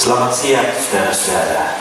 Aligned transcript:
Selamat 0.00 0.32
siang, 0.32 0.64
saudara-saudara. 0.64 1.76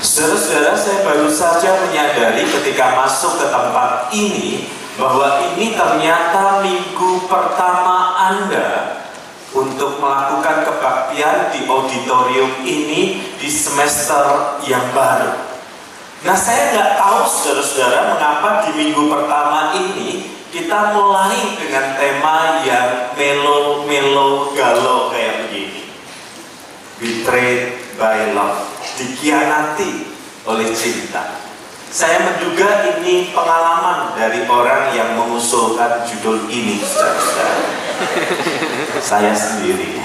Saudara-saudara, 0.00 0.72
saya 0.72 1.04
baru 1.04 1.28
saja 1.28 1.68
menyadari 1.84 2.48
ketika 2.48 2.96
masuk 2.96 3.36
ke 3.36 3.44
tempat 3.52 4.08
ini 4.16 4.72
bahwa 4.96 5.52
ini 5.52 5.76
ternyata 5.76 6.64
minggu 6.64 7.28
pertama 7.28 8.16
Anda 8.16 8.68
untuk 9.52 10.00
melakukan 10.00 10.64
kebaktian 10.64 11.52
di 11.52 11.68
auditorium 11.68 12.64
ini 12.64 13.20
di 13.36 13.48
semester 13.52 14.56
yang 14.64 14.96
baru. 14.96 15.44
Nah, 16.24 16.36
saya 16.40 16.72
nggak 16.72 16.90
tahu 16.96 17.20
saudara-saudara 17.28 18.16
mengapa 18.16 18.64
di 18.64 18.80
minggu 18.80 19.12
pertama 19.12 19.76
ini 19.76 20.24
kita 20.48 20.96
mulai 20.96 21.52
dengan 21.52 22.00
tema 22.00 22.64
yang 22.64 23.12
melo-melo 23.12 24.56
galau. 24.56 25.12
Betrayed 27.02 27.98
by 27.98 28.30
love, 28.30 28.62
dikhianati 28.94 30.06
oleh 30.46 30.70
cinta. 30.70 31.34
Saya 31.90 32.22
menduga 32.22 32.94
ini 32.94 33.34
pengalaman 33.34 34.14
dari 34.14 34.46
orang 34.46 34.94
yang 34.94 35.18
mengusulkan 35.18 36.06
judul 36.06 36.46
ini, 36.46 36.78
saudara-saudara. 36.78 37.58
Saya 39.02 39.34
sendiri. 39.34 39.98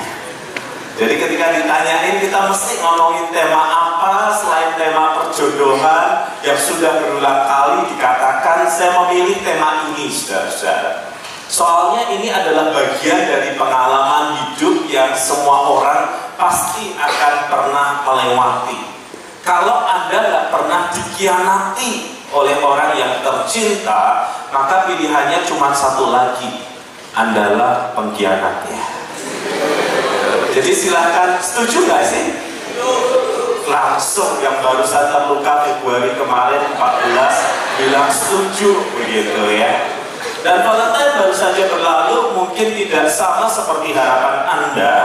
Jadi 0.97 1.13
ketika 1.21 1.53
ditanyain 1.53 2.17
kita 2.17 2.49
mesti 2.49 2.81
ngomongin 2.81 3.29
tema 3.29 3.61
apa 3.69 4.33
selain 4.33 4.73
tema 4.81 5.21
perjodohan 5.21 6.33
yang 6.41 6.57
sudah 6.57 6.97
berulang 6.97 7.45
kali 7.45 7.93
dikatakan 7.93 8.65
saya 8.65 8.97
memilih 9.05 9.37
tema 9.45 9.85
ini 9.93 10.09
saudara-saudara. 10.09 11.13
Soalnya 11.45 12.09
ini 12.09 12.33
adalah 12.33 12.73
bagian 12.73 13.21
dari 13.29 13.53
pengalaman 13.53 14.57
hidup 14.57 14.89
yang 14.89 15.13
semua 15.13 15.77
orang 15.77 16.26
pasti 16.37 16.93
akan 16.93 17.35
pernah 17.49 18.05
melewati. 18.05 18.79
Kalau 19.41 19.83
Anda 19.83 20.19
nggak 20.21 20.47
pernah 20.53 20.81
dikhianati 20.93 21.91
oleh 22.31 22.55
orang 22.61 22.93
yang 22.95 23.13
tercinta, 23.25 24.29
maka 24.53 24.85
pilihannya 24.85 25.43
cuma 25.49 25.73
satu 25.73 26.13
lagi. 26.13 26.63
Andalah 27.17 27.97
pengkhianatnya. 27.97 28.85
Jadi 30.53 30.71
silahkan 30.73 31.41
setuju 31.41 31.89
nggak 31.89 32.03
sih? 32.05 32.25
Langsung 33.65 34.37
yang 34.39 34.61
baru 34.61 34.85
saja 34.85 35.25
terluka 35.25 35.65
Februari 35.65 36.13
kemarin 36.13 36.61
14 36.77 37.81
bilang 37.81 38.07
setuju 38.13 38.85
begitu 39.01 39.43
ya. 39.57 39.96
Dan 40.45 40.57
Valentine 40.65 41.13
baru 41.21 41.35
saja 41.35 41.63
berlalu 41.69 42.17
mungkin 42.37 42.67
tidak 42.77 43.07
sama 43.09 43.49
seperti 43.49 43.93
harapan 43.93 44.37
Anda 44.45 44.95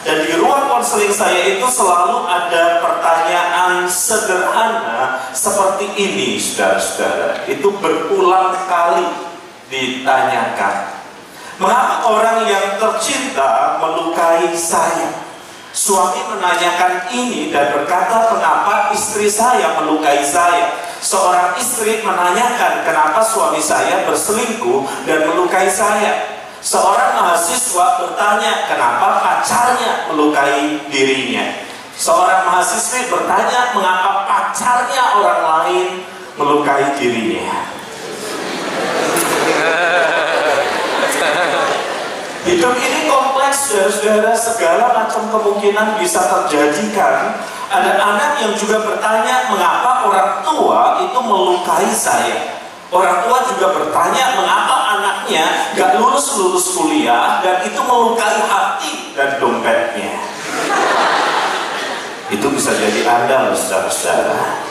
dan 0.00 0.24
di 0.24 0.32
ruang 0.40 0.64
konseling 0.72 1.12
saya 1.12 1.44
itu 1.44 1.68
selalu 1.68 2.24
ada 2.24 2.80
pertanyaan 2.80 3.84
sederhana 3.84 5.28
seperti 5.36 5.92
ini 5.92 6.40
saudara-saudara 6.40 7.44
itu 7.44 7.68
berulang 7.84 8.56
kali 8.64 9.04
ditanyakan 9.68 11.00
Mengapa 11.60 12.08
orang 12.08 12.48
yang 12.48 12.80
tercinta 12.80 13.76
melukai 13.76 14.56
saya? 14.56 15.12
Suami 15.76 16.24
menanyakan 16.32 17.12
ini 17.12 17.52
dan 17.52 17.76
berkata 17.76 18.32
kenapa 18.32 18.96
istri 18.96 19.28
saya 19.28 19.76
melukai 19.76 20.24
saya. 20.24 20.72
Seorang 21.00 21.56
istri 21.56 22.04
menanyakan 22.04 22.84
kenapa 22.84 23.24
suami 23.24 23.56
saya 23.56 24.04
berselingkuh 24.04 24.84
dan 25.08 25.24
melukai 25.32 25.72
saya. 25.72 26.44
Seorang 26.60 27.16
mahasiswa 27.16 28.04
bertanya 28.04 28.68
kenapa 28.68 29.24
pacarnya 29.24 30.12
melukai 30.12 30.76
dirinya. 30.92 31.56
Seorang 31.96 32.44
mahasiswi 32.52 33.08
bertanya 33.08 33.72
mengapa 33.72 34.28
pacarnya 34.28 35.16
orang 35.16 35.40
lain 35.40 36.04
melukai 36.36 36.84
dirinya. 37.00 37.64
Hidup 42.40 42.72
ini 42.72 43.04
kompleks, 43.04 43.68
saudara-saudara, 43.68 44.32
segala 44.32 44.84
macam 44.96 45.28
kemungkinan 45.28 46.00
bisa 46.00 46.24
terjadi 46.24 46.84
kan. 46.96 47.36
Ada 47.68 48.00
anak 48.00 48.40
yang 48.40 48.56
juga 48.56 48.80
bertanya 48.80 49.52
mengapa 49.52 50.08
orang 50.08 50.40
tua 50.40 51.04
itu 51.04 51.20
melukai 51.20 51.92
saya. 51.92 52.64
Orang 52.88 53.28
tua 53.28 53.44
juga 53.44 53.76
bertanya 53.76 54.40
mengapa 54.40 54.98
anaknya 54.98 55.46
gak 55.78 56.00
lulus-lulus 56.00 56.74
kuliah 56.74 57.38
dan 57.44 57.62
itu 57.62 57.78
melukai 57.78 58.40
hati 58.42 59.14
dan 59.14 59.38
dompetnya. 59.38 60.18
Itu 62.34 62.46
bisa 62.50 62.74
jadi 62.74 63.06
Anda, 63.10 63.54
saudara-saudara. 63.54 64.62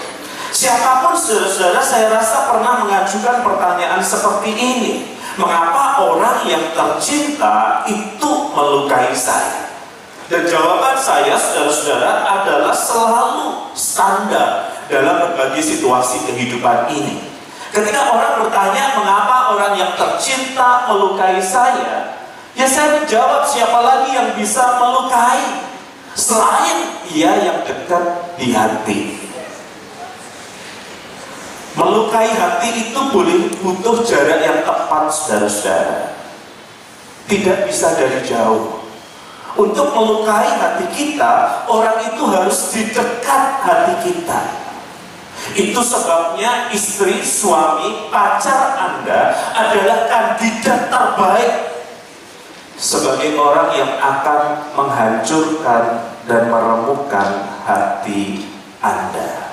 Siapa 0.50 1.04
pun 1.04 1.16
saudara-saudara, 1.16 1.84
saya 1.84 2.08
rasa 2.08 2.52
pernah 2.52 2.88
mengajukan 2.88 3.44
pertanyaan 3.44 4.00
seperti 4.00 4.52
ini. 4.56 5.19
Mengapa 5.40 6.04
orang 6.04 6.44
yang 6.44 6.60
tercinta 6.76 7.88
itu 7.88 8.32
melukai 8.52 9.16
saya? 9.16 9.72
Dan 10.28 10.44
jawaban 10.46 11.00
saya, 11.00 11.40
saudara-saudara, 11.40 12.28
adalah 12.28 12.76
selalu 12.76 13.72
standar 13.72 14.68
dalam 14.92 15.16
berbagai 15.32 15.64
situasi 15.64 16.28
kehidupan 16.28 16.92
ini. 16.92 17.24
Ketika 17.72 18.12
orang 18.12 18.44
bertanya 18.44 19.00
mengapa 19.00 19.56
orang 19.56 19.80
yang 19.80 19.96
tercinta 19.96 20.92
melukai 20.92 21.40
saya, 21.40 22.20
ya 22.60 22.68
saya 22.68 23.00
menjawab 23.00 23.48
siapa 23.48 23.80
lagi 23.80 24.12
yang 24.12 24.30
bisa 24.36 24.76
melukai 24.76 25.64
selain 26.20 27.00
dia 27.08 27.32
yang 27.48 27.64
dekat 27.64 28.06
di 28.36 28.52
hati. 28.52 29.00
Melukai 31.78 32.34
hati 32.34 32.90
itu 32.90 33.00
boleh 33.14 33.50
butuh 33.62 34.02
jarak 34.02 34.42
yang 34.42 34.66
tepat, 34.66 35.14
saudara-saudara. 35.14 36.18
Tidak 37.30 37.58
bisa 37.70 37.94
dari 37.94 38.26
jauh. 38.26 38.82
Untuk 39.54 39.94
melukai 39.94 40.50
hati 40.50 40.86
kita, 40.94 41.66
orang 41.70 42.02
itu 42.06 42.24
harus 42.26 42.58
di 42.74 42.90
dekat 42.90 43.44
hati 43.66 43.94
kita. 44.10 44.42
Itu 45.56 45.82
sebabnya 45.82 46.70
istri, 46.70 47.22
suami, 47.26 48.12
pacar 48.14 48.76
Anda 48.78 49.34
adalah 49.56 50.06
kandidat 50.10 50.92
terbaik 50.92 51.54
sebagai 52.80 53.36
orang 53.36 53.76
yang 53.76 53.92
akan 54.00 54.42
menghancurkan 54.78 55.84
dan 56.30 56.48
meremukkan 56.48 57.30
hati 57.66 58.48
Anda. 58.80 59.49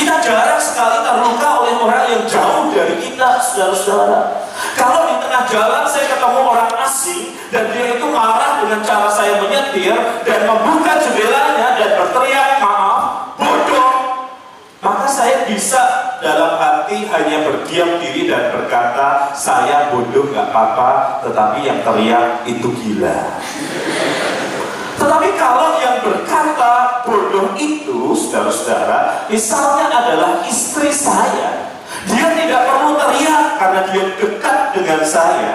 Kita 0.00 0.16
jarang 0.24 0.56
sekali 0.56 1.04
terluka 1.04 1.60
oleh 1.60 1.76
orang 1.76 2.08
yang 2.08 2.24
jauh 2.24 2.72
dari 2.72 2.96
kita, 3.04 3.36
saudara-saudara. 3.36 4.48
Kalau 4.72 5.12
di 5.12 5.20
tengah 5.20 5.44
jalan 5.44 5.84
saya 5.84 6.08
ketemu 6.08 6.40
orang 6.40 6.72
asing 6.88 7.36
dan 7.52 7.68
dia 7.68 8.00
itu 8.00 8.08
marah 8.08 8.64
dengan 8.64 8.80
cara 8.80 9.12
saya 9.12 9.36
menyetir 9.44 9.92
dan 10.24 10.40
membuka 10.48 10.96
jendelanya 11.04 11.76
dan 11.76 12.00
berteriak 12.00 12.64
maaf, 12.64 13.00
bodoh, 13.36 13.92
maka 14.80 15.04
saya 15.04 15.44
bisa 15.44 16.16
dalam 16.24 16.56
hati 16.56 17.04
hanya 17.04 17.44
berdiam 17.44 18.00
diri 18.00 18.24
dan 18.24 18.56
berkata 18.56 19.36
saya 19.36 19.92
bodoh 19.92 20.32
nggak 20.32 20.48
apa-apa, 20.48 21.20
tetapi 21.28 21.60
yang 21.60 21.84
teriak 21.84 22.48
itu 22.48 22.72
gila. 22.72 23.20
Tetapi 25.00 25.28
kalau 25.40 25.80
yang 25.80 26.04
berkata 26.04 27.00
bodoh 27.08 27.56
itu, 27.56 28.12
saudara-saudara, 28.12 29.24
misalnya 29.32 29.88
adalah 29.88 30.44
istri 30.44 30.92
saya, 30.92 31.72
dia 32.04 32.26
tidak 32.36 32.68
perlu 32.68 33.00
teriak 33.00 33.56
karena 33.56 33.80
dia 33.88 34.04
dekat 34.20 34.58
dengan 34.76 35.00
saya. 35.00 35.54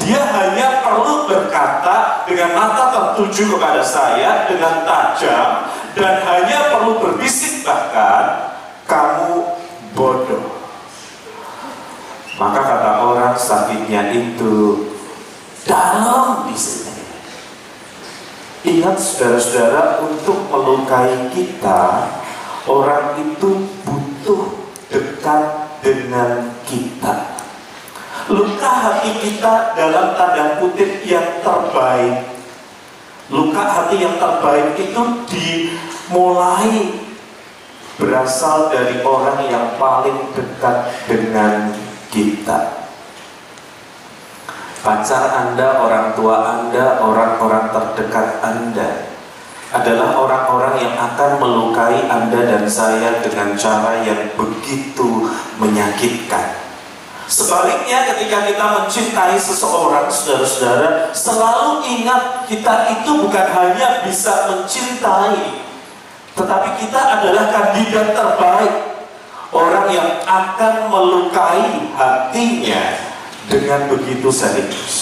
Dia 0.00 0.18
hanya 0.18 0.82
perlu 0.82 1.30
berkata 1.30 2.26
dengan 2.26 2.50
mata 2.56 2.90
tertuju 2.90 3.54
kepada 3.54 3.84
saya 3.84 4.50
dengan 4.50 4.82
tajam 4.82 5.70
dan 5.94 6.24
hanya 6.26 6.74
perlu 6.74 6.98
berbisik 6.98 7.62
bahkan 7.62 8.50
kamu 8.90 9.54
bodoh. 9.94 10.58
Maka 12.40 12.58
kata 12.64 12.90
orang 13.06 13.36
sakitnya 13.38 14.10
itu 14.10 14.88
dalam 15.68 16.48
di. 16.48 16.89
Ingat 18.60 19.00
saudara-saudara 19.00 20.04
untuk 20.04 20.36
melukai 20.52 21.32
kita 21.32 22.12
orang 22.68 23.16
itu 23.16 23.64
butuh 23.88 24.52
dekat 24.92 25.42
dengan 25.80 26.52
kita. 26.68 27.40
Luka 28.28 28.68
hati 28.70 29.16
kita 29.16 29.72
dalam 29.72 30.12
tanda 30.12 30.60
kutip 30.60 31.00
yang 31.08 31.40
terbaik. 31.40 32.28
Luka 33.32 33.64
hati 33.64 33.96
yang 34.04 34.20
terbaik 34.20 34.76
itu 34.76 35.02
dimulai 35.30 37.00
berasal 37.96 38.68
dari 38.68 39.00
orang 39.00 39.40
yang 39.48 39.66
paling 39.80 40.36
dekat 40.36 40.84
dengan 41.08 41.72
kita. 42.12 42.79
Pacar 44.80 45.28
Anda, 45.36 45.76
orang 45.76 46.16
tua 46.16 46.40
Anda, 46.56 47.04
orang-orang 47.04 47.68
terdekat 47.68 48.40
Anda 48.40 49.12
adalah 49.76 50.16
orang-orang 50.16 50.80
yang 50.80 50.94
akan 50.96 51.36
melukai 51.36 52.08
Anda 52.08 52.48
dan 52.48 52.64
saya 52.64 53.20
dengan 53.20 53.52
cara 53.60 54.00
yang 54.00 54.32
begitu 54.40 55.28
menyakitkan. 55.60 56.56
Sebaliknya 57.28 58.08
ketika 58.08 58.48
kita 58.48 58.66
mencintai 58.80 59.36
seseorang, 59.36 60.08
saudara-saudara, 60.08 61.12
selalu 61.12 61.84
ingat 61.84 62.48
kita 62.48 62.88
itu 62.88 63.20
bukan 63.20 63.46
hanya 63.52 64.00
bisa 64.02 64.48
mencintai, 64.48 65.60
tetapi 66.40 66.68
kita 66.80 67.00
adalah 67.20 67.52
kandidat 67.52 68.16
terbaik. 68.16 68.74
Orang 69.50 69.90
yang 69.92 70.24
akan 70.24 70.88
melukai 70.88 71.90
hatinya 71.98 73.09
dengan 73.50 73.90
begitu 73.90 74.30
serius. 74.30 74.96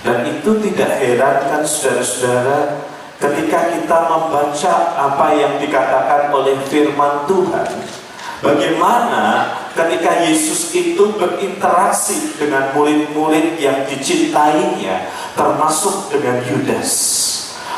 Dan 0.00 0.24
itu 0.24 0.56
tidak 0.64 1.04
herankan 1.04 1.68
saudara-saudara 1.68 2.80
ketika 3.20 3.76
kita 3.76 3.98
membaca 4.08 4.74
apa 4.96 5.26
yang 5.36 5.60
dikatakan 5.60 6.32
oleh 6.32 6.56
firman 6.70 7.28
Tuhan. 7.28 7.68
Bagaimana 8.38 9.50
ketika 9.74 10.22
Yesus 10.22 10.70
itu 10.70 11.10
berinteraksi 11.18 12.38
dengan 12.38 12.70
murid-murid 12.72 13.58
yang 13.58 13.82
dicintainya, 13.90 15.10
termasuk 15.34 16.14
dengan 16.14 16.38
Yudas. 16.46 16.90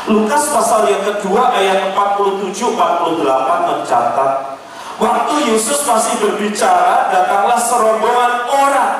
Lukas 0.05 0.53
pasal 0.53 0.89
yang 0.89 1.01
kedua 1.01 1.57
ayat 1.57 1.93
47-48 1.97 2.77
mencatat, 3.69 4.33
Waktu 5.01 5.49
Yesus 5.49 5.81
masih 5.81 6.21
berbicara, 6.21 7.09
datanglah 7.09 7.57
serombongan 7.57 8.33
orang 8.53 8.93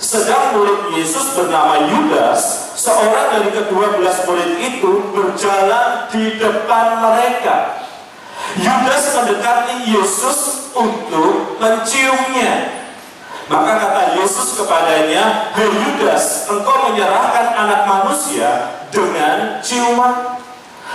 sedang 0.00 0.56
murid 0.56 0.96
Yesus 0.96 1.36
bernama 1.36 1.92
Yudas, 1.92 2.72
seorang 2.80 3.36
dari 3.36 3.52
kedua 3.52 4.00
belas 4.00 4.24
murid 4.24 4.56
itu 4.56 5.12
berjalan 5.12 6.08
di 6.08 6.40
depan 6.40 7.04
mereka. 7.04 7.84
Yudas 8.56 9.12
mendekati 9.12 9.92
Yesus 9.92 10.72
untuk 10.72 11.60
menciumnya. 11.60 12.72
Maka 13.52 13.72
kata 13.76 14.02
Yesus 14.24 14.56
kepadanya, 14.56 15.52
Hei 15.52 15.68
Yudas, 15.68 16.48
engkau 16.48 16.88
menyerahkan 16.88 17.60
anak 17.60 17.84
manusia 17.84 18.72
dengan 18.88 19.60
ciuman. 19.60 20.40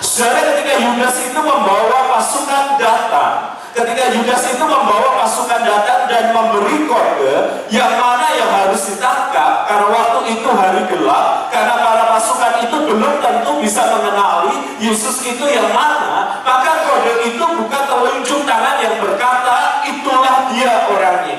Saudara 0.01 0.57
ketika 0.57 0.81
Yudas 0.81 1.15
itu 1.29 1.39
membawa 1.45 2.09
pasukan 2.17 2.81
datang 2.81 3.56
ketika 3.77 4.09
Yudas 4.09 4.43
itu 4.57 4.65
membawa 4.65 5.21
pasukan 5.21 5.61
datang 5.61 6.09
dan 6.09 6.33
memberi 6.33 6.89
kode 6.89 7.35
yang 7.69 7.93
mana 8.01 8.25
yang 8.33 8.49
harus 8.49 8.89
ditangkap? 8.89 9.69
Karena 9.69 9.87
waktu 9.93 10.19
itu 10.33 10.49
hari 10.49 10.81
gelap 10.89 11.53
karena 11.53 11.77
para 11.85 12.03
pasukan 12.17 12.53
itu 12.65 12.77
belum 12.89 13.13
tentu 13.21 13.51
bisa 13.61 13.85
mengenali 13.93 14.81
Yesus 14.81 15.21
itu 15.21 15.45
yang 15.45 15.69
mana 15.77 16.41
maka 16.41 16.89
kode 16.89 17.29
itu 17.29 17.45
bukan 17.45 17.83
telunjuk 17.85 18.41
tangan 18.49 18.81
yang 18.81 18.97
berkata 18.97 19.85
itulah 19.85 20.49
dia 20.49 20.73
orangnya. 20.89 21.37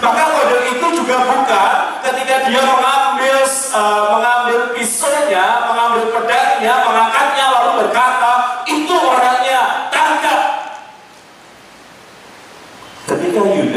Maka 0.00 0.24
kode 0.24 0.58
itu 0.72 0.86
juga 1.04 1.16
bukan 1.20 1.74
ketika 2.00 2.48
dia 2.48 2.62
mengambil 2.64 3.44
uh, 3.76 4.04
mengambil 4.16 4.58
pisaunya 4.72 5.68
mengambil 5.68 6.16
pedangnya 6.16 6.74
mengangkatnya 6.80 7.44
lalu 7.52 7.70
berkata 7.84 8.64
itu 8.64 8.94
orangnya 8.96 9.88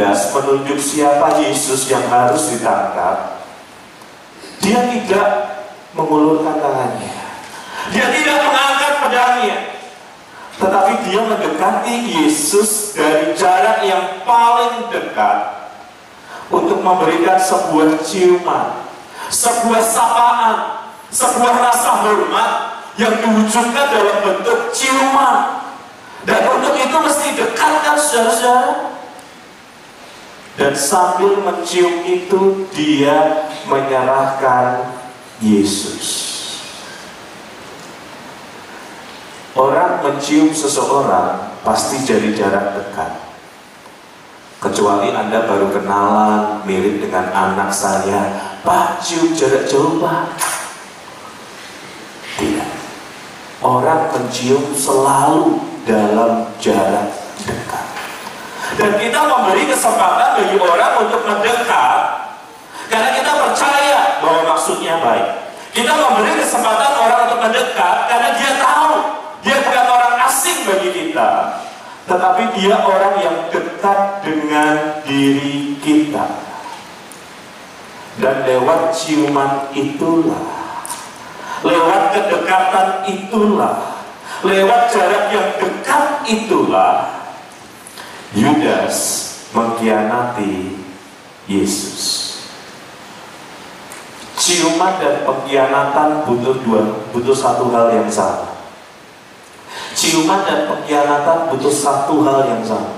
Yudas 0.01 0.33
menunjuk 0.33 0.81
siapa 0.81 1.37
Yesus 1.45 1.85
yang 1.85 2.01
harus 2.09 2.49
ditangkap, 2.49 3.45
dia 4.57 4.81
tidak 4.89 5.29
mengulurkan 5.93 6.57
tangannya. 6.57 7.13
Dia 7.93 8.09
tidak 8.09 8.37
mengangkat 8.41 8.93
pedangnya. 8.97 9.57
Tetapi 10.57 10.91
dia 11.05 11.21
mendekati 11.21 11.95
Yesus 12.17 12.97
dari 12.97 13.37
jarak 13.37 13.85
yang 13.85 14.25
paling 14.25 14.89
dekat 14.89 15.69
untuk 16.49 16.81
memberikan 16.81 17.37
sebuah 17.37 18.01
ciuman, 18.01 18.81
sebuah 19.29 19.85
sapaan, 19.85 20.81
sebuah 21.13 21.53
rasa 21.61 22.09
hormat 22.09 22.51
yang 22.97 23.21
diwujudkan 23.21 23.85
dalam 23.85 24.17
bentuk 24.25 24.73
ciuman. 24.73 25.61
Dan 26.25 26.41
untuk 26.57 26.73
itu 26.73 26.97
mesti 26.97 27.37
dekatkan 27.37 28.01
saudara-saudara. 28.01 28.97
Dan 30.59 30.75
sambil 30.75 31.39
mencium 31.39 32.03
itu 32.03 32.67
dia 32.75 33.47
menyerahkan 33.71 34.83
Yesus. 35.39 36.31
Orang 39.51 39.99
mencium 40.03 40.55
seseorang 40.55 41.59
pasti 41.63 41.99
jadi 42.07 42.31
jarak 42.31 42.71
dekat. 42.75 43.11
Kecuali 44.61 45.09
Anda 45.11 45.43
baru 45.49 45.73
kenalan, 45.73 46.63
mirip 46.63 47.03
dengan 47.03 47.33
anak 47.33 47.73
saya, 47.73 48.29
Pak 48.61 49.01
cium 49.01 49.33
jarak 49.33 49.65
jauh 49.67 49.97
Pak. 49.97 50.37
Tidak. 52.37 52.71
Orang 53.59 54.13
mencium 54.13 54.71
selalu 54.71 55.59
dalam 55.83 56.47
jarak 56.61 57.09
dekat. 57.43 57.90
Dan 58.79 58.91
kita 58.95 59.19
memberi 59.27 59.67
kesempatan 59.67 60.39
bagi 60.39 60.57
orang 60.57 60.93
untuk 61.03 61.21
mendekat 61.27 61.99
karena 62.91 63.09
kita 63.15 63.31
percaya 63.31 63.99
bahwa 64.19 64.41
maksudnya 64.55 64.99
baik. 64.99 65.27
Kita 65.71 65.91
memberi 65.95 66.35
kesempatan 66.43 66.91
orang 66.99 67.19
untuk 67.31 67.39
mendekat 67.47 67.95
karena 68.11 68.29
dia 68.35 68.51
tahu 68.59 68.95
dia 69.41 69.57
bukan 69.63 69.85
orang 69.87 70.15
asing 70.27 70.67
bagi 70.67 70.89
kita, 70.91 71.29
tetapi 72.05 72.43
dia 72.59 72.75
orang 72.83 73.15
yang 73.23 73.37
dekat 73.49 73.99
dengan 74.21 75.01
diri 75.07 75.79
kita. 75.79 76.27
Dan 78.19 78.43
lewat 78.43 78.91
ciuman 78.91 79.71
itulah, 79.71 80.43
lewat 81.63 82.11
kedekatan 82.11 83.07
itulah, 83.07 84.03
lewat 84.43 84.81
jarak 84.91 85.31
yang 85.31 85.47
dekat 85.57 86.05
itulah, 86.27 87.20
Yudas 88.31 88.97
mengkhianati 89.51 90.79
Yesus. 91.51 92.31
Ciuman 94.39 94.97
dan 94.97 95.27
pengkhianatan 95.27 96.25
butuh 96.25 96.55
dua, 96.63 96.81
butuh 97.11 97.35
satu 97.35 97.69
hal 97.75 97.91
yang 97.93 98.09
sama. 98.09 98.55
Ciuman 99.91 100.47
dan 100.47 100.65
pengkhianatan 100.71 101.51
butuh 101.51 101.69
satu 101.69 102.23
hal 102.23 102.47
yang 102.47 102.63
sama. 102.63 102.95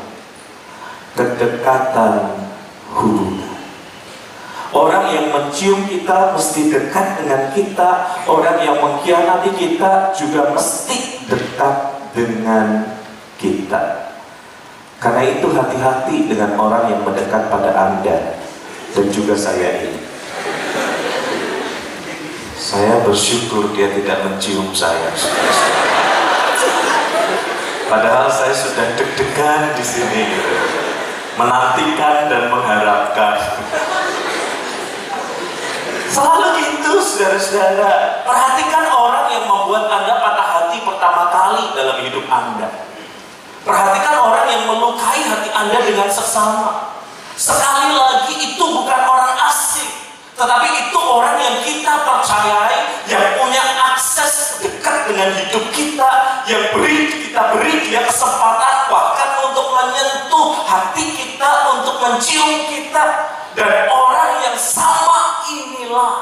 Kedekatan 1.17 2.45
hubungan. 2.93 3.53
Orang 4.73 5.13
yang 5.13 5.29
mencium 5.29 5.85
kita 5.85 6.33
mesti 6.33 6.73
dekat 6.73 7.21
dengan 7.21 7.53
kita. 7.53 7.89
Orang 8.25 8.57
yang 8.61 8.81
mengkhianati 8.81 9.53
kita 9.53 10.13
juga 10.17 10.49
mesti 10.53 11.29
dekat 11.29 11.75
dengan 12.17 12.97
kita. 13.37 14.02
Karena 15.03 15.19
itu 15.27 15.51
hati-hati 15.51 16.31
dengan 16.31 16.55
orang 16.55 16.87
yang 16.87 17.03
mendekat 17.03 17.51
pada 17.51 17.75
Anda 17.75 18.39
dan 18.95 19.05
juga 19.11 19.35
saya 19.35 19.83
ini. 19.83 19.99
Saya 22.55 23.03
bersyukur 23.03 23.75
dia 23.75 23.91
tidak 23.91 24.23
mencium 24.23 24.71
saya. 24.71 25.11
Padahal 27.91 28.31
saya 28.31 28.55
sudah 28.55 28.95
deg-degan 28.95 29.75
di 29.75 29.83
sini, 29.83 30.39
menantikan 31.35 32.31
dan 32.31 32.47
mengharapkan. 32.47 33.59
Selalu 36.07 36.47
gitu, 36.63 37.03
saudara-saudara. 37.03 38.23
Perhatikan 38.23 38.87
orang 38.87 39.27
yang 39.35 39.51
membuat 39.51 39.91
Anda 39.91 40.15
patah 40.23 40.47
hati 40.47 40.79
pertama 40.79 41.27
kali 41.27 41.75
dalam 41.75 41.97
hidup 42.07 42.23
Anda. 42.31 42.92
Perhatikan 43.63 44.19
orang 44.19 44.45
yang 44.51 44.63
melukai 44.67 45.23
hati 45.23 45.47
Anda 45.55 45.79
dengan 45.87 46.11
seksama. 46.11 46.99
Sekali 47.39 47.95
lagi 47.95 48.35
itu 48.35 48.59
bukan 48.59 49.01
orang 49.07 49.39
asing, 49.47 49.87
tetapi 50.35 50.67
itu 50.67 50.99
orang 50.99 51.39
yang 51.39 51.57
kita 51.63 51.93
percayai, 52.03 53.07
yang 53.07 53.23
punya 53.39 53.63
akses 53.95 54.59
dekat 54.59 55.07
dengan 55.07 55.31
hidup 55.31 55.65
kita, 55.71 56.11
yang 56.43 56.75
beri 56.75 57.07
kita 57.07 57.55
beri 57.55 57.87
dia 57.87 58.03
kesempatan 58.03 58.91
bahkan 58.91 59.31
untuk 59.47 59.71
menyentuh 59.71 60.59
hati 60.67 61.05
kita, 61.15 61.51
untuk 61.79 62.03
mencium 62.03 62.67
kita, 62.67 63.05
dan 63.55 63.87
orang 63.87 64.43
yang 64.43 64.57
sama 64.59 65.47
inilah 65.47 66.13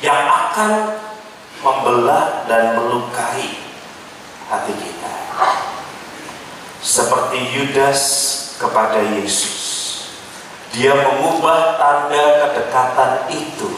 yang 0.00 0.24
akan 0.24 0.98
membelah 1.60 2.48
dan 2.48 2.80
melukai 2.80 3.60
hati 4.48 4.72
kita 4.72 5.25
seperti 6.82 7.38
Yudas 7.56 8.00
kepada 8.56 9.00
Yesus. 9.00 9.64
Dia 10.76 10.92
mengubah 10.92 11.80
tanda 11.80 12.24
kedekatan 12.44 13.32
itu. 13.32 13.70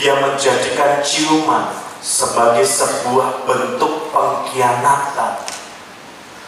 Dia 0.00 0.16
menjadikan 0.18 1.04
ciuman 1.04 1.68
sebagai 2.00 2.64
sebuah 2.64 3.48
bentuk 3.48 4.12
pengkhianatan. 4.12 5.40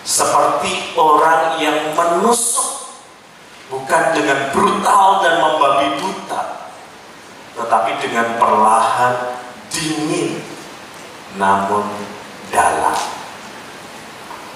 Seperti 0.07 0.95
orang 0.95 1.59
yang 1.59 1.93
menusuk 1.93 2.95
bukan 3.67 4.15
dengan 4.15 4.55
brutal 4.55 5.27
dan 5.27 5.43
membabi 5.43 5.99
buta, 5.99 6.71
tetapi 7.59 7.99
dengan 7.99 8.39
perlahan, 8.39 9.35
dingin, 9.67 10.39
namun 11.35 11.83
dalam. 12.55 13.16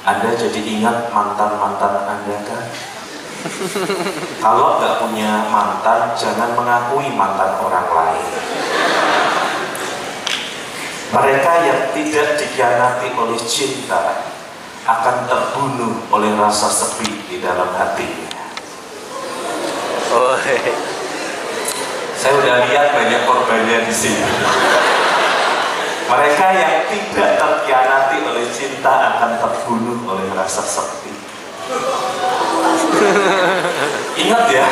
Anda 0.01 0.33
jadi 0.33 0.61
ingat 0.65 1.13
mantan-mantan 1.13 2.09
Anda 2.09 2.37
kan? 2.49 2.65
Kalau 4.41 4.81
nggak 4.81 5.05
punya 5.05 5.49
mantan, 5.49 6.13
jangan 6.17 6.57
mengakui 6.57 7.13
mantan 7.13 7.61
orang 7.61 7.89
lain. 7.89 8.27
Mereka 11.11 11.53
yang 11.67 11.81
tidak 11.93 12.39
dikhianati 12.39 13.13
oleh 13.19 13.41
cinta 13.45 14.31
akan 14.89 15.17
terbunuh 15.29 15.95
oleh 16.09 16.33
rasa 16.39 16.73
sepi 16.73 17.29
di 17.29 17.37
dalam 17.45 17.69
hatinya. 17.77 18.45
Oh, 20.11 20.37
Saya 22.21 22.37
udah 22.37 22.57
lihat 22.69 22.93
banyak 22.93 23.23
korbannya 23.25 23.89
di 23.89 23.95
sini. 23.97 24.29
Mereka 26.11 26.47
yang 26.59 26.75
tidak 26.91 27.31
terkhianati 27.39 28.19
oleh 28.27 28.47
cinta 28.51 29.15
akan 29.15 29.39
terbunuh 29.39 29.99
oleh 30.11 30.27
rasa 30.35 30.59
sepi. 30.59 31.15
Ingat 34.19 34.45
ya, 34.51 34.67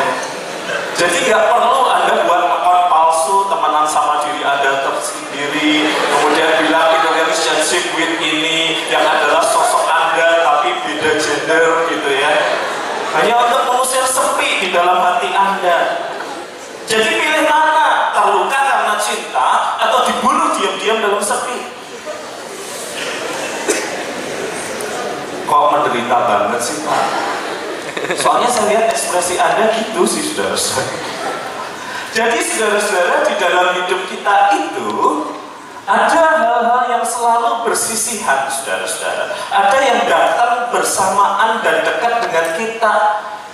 jadi 0.98 1.18
nggak 1.30 1.44
perlu 1.46 1.86
Anda 1.86 2.26
buat 2.26 2.42
akun 2.42 2.80
palsu 2.90 3.46
temenan 3.46 3.86
sama 3.86 4.26
diri 4.26 4.42
Anda 4.42 4.82
tersendiri, 4.82 5.94
kemudian 5.94 6.50
bilang 6.58 6.90
itu 6.98 7.06
relationship 7.06 7.84
with 7.94 8.18
ini 8.18 8.82
yang 8.90 9.06
adalah 9.06 9.46
sosok 9.46 9.86
Anda 9.86 10.42
tapi 10.42 10.74
beda 10.74 11.22
gender 11.22 11.86
gitu 11.86 12.10
ya. 12.18 12.34
Hanya 13.14 13.34
untuk 13.46 13.62
mengusir 13.70 14.02
sepi 14.02 14.66
di 14.66 14.68
dalam 14.74 14.98
hati 14.98 15.30
Anda. 15.30 15.78
Jadi 16.82 17.14
pilih 17.14 17.46
mana? 17.46 18.10
Terluka 18.10 18.58
karena 18.58 18.94
cinta 18.98 19.78
atau 19.86 20.02
dibunuh 20.02 20.47
diam-diam 20.58 20.98
dalam 20.98 21.22
sepi? 21.22 21.58
Kok 25.48 25.64
menderita 25.72 26.16
banget 26.28 26.60
sih 26.60 26.84
Pak? 26.84 27.04
Soalnya 28.20 28.48
saya 28.52 28.66
lihat 28.68 28.86
ekspresi 28.92 29.40
Anda 29.40 29.72
gitu 29.72 30.04
sih 30.04 30.22
saudara-saudara. 30.34 30.92
Jadi 32.12 32.38
saudara-saudara 32.44 33.16
di 33.26 33.34
dalam 33.40 33.66
hidup 33.80 34.00
kita 34.12 34.34
itu 34.54 34.90
ada 35.88 36.20
hal-hal 36.36 36.82
yang 36.92 37.04
selalu 37.06 37.64
bersisihan 37.64 38.44
saudara-saudara. 38.52 39.32
Ada 39.48 39.78
yang 39.80 40.00
datang 40.04 40.68
bersamaan 40.68 41.64
dan 41.64 41.80
dekat 41.80 42.14
dengan 42.28 42.46
kita. 42.60 42.94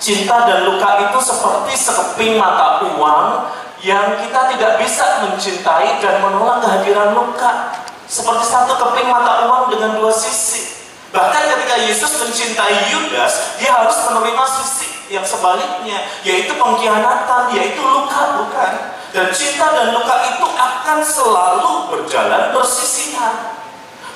Cinta 0.03 0.37
dan 0.45 0.67
luka 0.67 1.09
itu 1.09 1.19
seperti 1.23 1.73
sekeping 1.79 2.37
mata 2.37 2.83
uang 2.85 3.49
yang 3.85 4.17
kita 4.17 4.41
tidak 4.57 4.81
bisa 4.81 5.29
mencintai 5.29 6.01
dan 6.01 6.25
menolak 6.25 6.65
kehadiran 6.65 7.13
luka. 7.13 7.77
Seperti 8.09 8.45
satu 8.49 8.81
keping 8.81 9.13
mata 9.13 9.45
uang 9.45 9.69
dengan 9.77 10.01
dua 10.01 10.09
sisi. 10.09 10.73
Bahkan 11.13 11.43
ketika 11.47 11.77
Yesus 11.85 12.11
mencintai 12.19 12.91
Yudas, 12.91 13.61
dia 13.61 13.71
harus 13.71 13.95
menerima 14.09 14.45
sisi 14.51 14.89
yang 15.13 15.23
sebaliknya, 15.23 16.01
yaitu 16.27 16.57
pengkhianatan, 16.57 17.55
yaitu 17.55 17.79
luka, 17.85 18.41
bukan? 18.41 18.73
Dan 19.15 19.31
cinta 19.31 19.71
dan 19.71 19.95
luka 19.95 20.17
itu 20.27 20.47
akan 20.49 20.99
selalu 21.05 21.73
berjalan 21.93 22.51
bersisihan. 22.51 23.63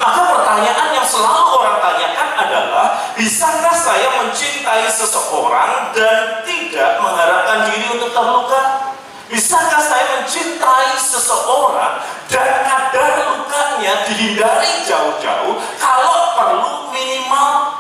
Maka 0.00 0.20
pertanyaan 0.26 0.88
yang 0.96 1.06
selalu 1.06 1.44
orang 1.54 1.78
tanyakan 1.78 2.28
adalah, 2.34 2.87
bisakah 3.14 3.75
saya 3.78 4.08
mencintai 4.25 4.90
seseorang 4.90 5.94
dan 5.94 6.42
tidak 6.42 6.98
mengharapkan 6.98 7.68
diri 7.70 7.87
untuk 7.94 8.10
terluka? 8.10 8.88
Bisakah 9.28 9.82
saya 9.85 10.04
mencintai 10.16 10.97
seseorang 10.97 12.00
dan 12.32 12.64
kadar 12.64 13.28
lukanya 13.28 14.08
dihindari 14.08 14.88
jauh-jauh 14.88 15.61
kalau 15.76 16.32
perlu 16.32 16.75
minimal? 16.88 17.76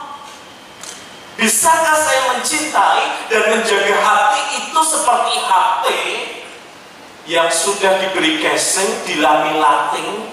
Bisakah 1.40 1.96
saya 2.04 2.36
mencintai 2.36 3.32
dan 3.32 3.42
menjaga 3.48 3.96
hati 3.96 4.42
itu 4.60 4.80
seperti 4.84 5.34
HP 5.40 5.84
yang 7.24 7.48
sudah 7.48 7.96
diberi 7.96 8.44
casing, 8.44 9.08
dilami-lating, 9.08 10.28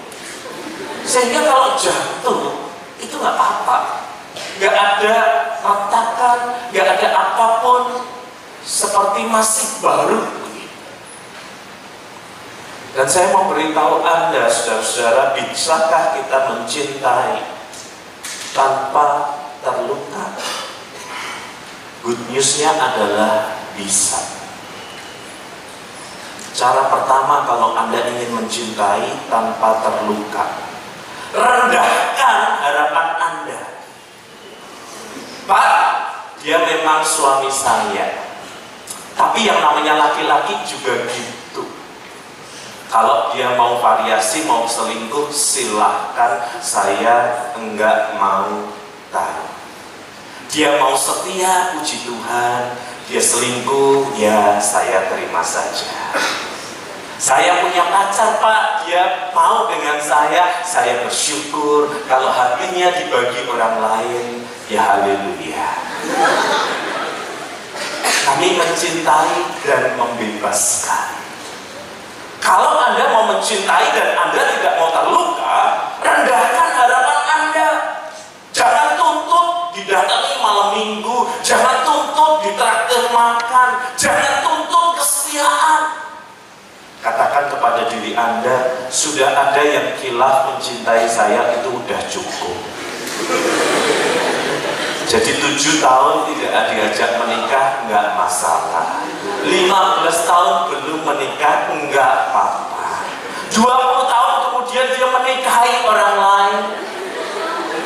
sehingga 1.00 1.48
kalau 1.48 1.80
jatuh 1.80 2.40
itu 3.00 3.16
nggak 3.16 3.32
apa-apa, 3.32 4.04
nggak 4.60 4.74
ada 4.76 5.14
retakan, 5.64 6.38
nggak 6.76 6.88
ada 7.00 7.08
apa 7.08 7.46
pun, 7.64 8.04
seperti 8.68 9.24
masih 9.24 9.80
baru 9.80 10.45
dan 12.96 13.04
saya 13.04 13.28
mau 13.36 13.52
beritahu 13.52 14.00
Anda, 14.00 14.48
saudara-saudara, 14.48 15.36
bisakah 15.36 16.16
kita 16.16 16.38
mencintai 16.48 17.44
tanpa 18.56 19.36
terluka? 19.60 20.32
Good 22.00 22.16
newsnya 22.32 22.72
adalah 22.72 23.52
bisa. 23.76 24.16
Cara 26.56 26.88
pertama 26.88 27.44
kalau 27.44 27.76
Anda 27.76 28.00
ingin 28.16 28.32
mencintai 28.32 29.28
tanpa 29.28 29.76
terluka, 29.84 30.56
rendahkan 31.36 32.38
harapan 32.64 33.08
Anda. 33.20 33.60
Pak, 35.44 35.68
dia 36.40 36.64
memang 36.64 37.04
suami 37.04 37.52
saya. 37.52 38.24
Tapi 39.12 39.44
yang 39.44 39.60
namanya 39.60 40.00
laki-laki 40.00 40.56
juga 40.64 40.96
gitu. 41.12 41.35
Kalau 42.86 43.34
dia 43.34 43.58
mau 43.58 43.82
variasi, 43.82 44.46
mau 44.46 44.62
selingkuh, 44.62 45.26
silahkan. 45.34 46.46
Saya 46.62 47.50
enggak 47.58 48.14
mau 48.18 48.70
tahu. 49.10 49.44
Dia 50.46 50.78
mau 50.78 50.94
setia, 50.94 51.74
puji 51.74 52.06
Tuhan. 52.06 52.62
Dia 53.10 53.22
selingkuh, 53.22 54.14
ya 54.14 54.62
saya 54.62 55.10
terima 55.10 55.42
saja. 55.42 56.14
Saya 57.16 57.64
punya 57.64 57.88
pacar 57.90 58.38
pak, 58.38 58.86
dia 58.86 59.32
mau 59.34 59.66
dengan 59.66 59.98
saya, 59.98 60.62
saya 60.62 61.00
bersyukur. 61.02 61.90
Kalau 62.06 62.30
hatinya 62.30 62.92
dibagi 62.92 63.40
orang 63.50 63.76
lain, 63.82 64.46
ya 64.70 64.84
haleluya. 64.84 65.70
Kami 68.26 68.48
mencintai 68.58 69.38
dan 69.64 69.96
membebaskan. 69.96 71.25
Kalau 72.46 72.78
Anda 72.78 73.10
mau 73.10 73.26
mencintai 73.26 73.90
dan 73.90 74.14
Anda 74.14 74.38
tidak 74.54 74.78
mau 74.78 74.86
terluka, 74.94 75.58
rendahkan 75.98 76.68
harapan 76.78 77.20
Anda. 77.26 77.70
Jangan 78.54 78.94
tuntut 78.94 79.74
didatangi 79.74 80.38
malam 80.38 80.78
minggu, 80.78 81.26
jangan 81.42 81.82
tuntut 81.82 82.46
ditraktir 82.46 83.10
makan, 83.10 83.82
jangan 83.98 84.46
tuntut 84.46 84.94
kesetiaan. 84.94 85.82
Katakan 87.02 87.50
kepada 87.50 87.90
diri 87.90 88.14
Anda, 88.14 88.86
sudah 88.94 89.26
ada 89.26 89.62
yang 89.66 89.98
kilaf 89.98 90.54
mencintai 90.54 91.02
saya 91.10 91.50
itu 91.50 91.66
udah 91.66 92.00
cukup. 92.06 92.58
Jadi 95.06 95.38
tujuh 95.38 95.78
tahun 95.78 96.26
tidak 96.26 96.74
diajak 96.74 97.10
menikah 97.22 97.86
nggak 97.86 98.18
masalah. 98.18 99.06
15 99.46 99.62
tahun 100.26 100.54
belum 100.66 101.00
menikah 101.06 101.70
nggak 101.70 102.14
apa-apa. 102.34 103.06
20 103.54 104.10
tahun 104.10 104.34
kemudian 104.50 104.86
dia 104.98 105.06
menikahi 105.06 105.74
orang 105.86 106.16
lain. 106.18 106.58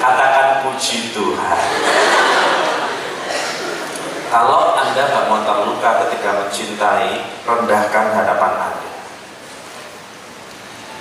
Katakan 0.00 0.64
puji 0.64 1.12
Tuhan. 1.12 1.60
Kalau 4.32 4.72
Anda 4.80 5.02
nggak 5.12 5.24
mau 5.28 5.44
terluka 5.44 6.08
ketika 6.08 6.40
mencintai, 6.40 7.20
rendahkan 7.44 8.16
hadapan 8.16 8.52
Anda. 8.64 8.90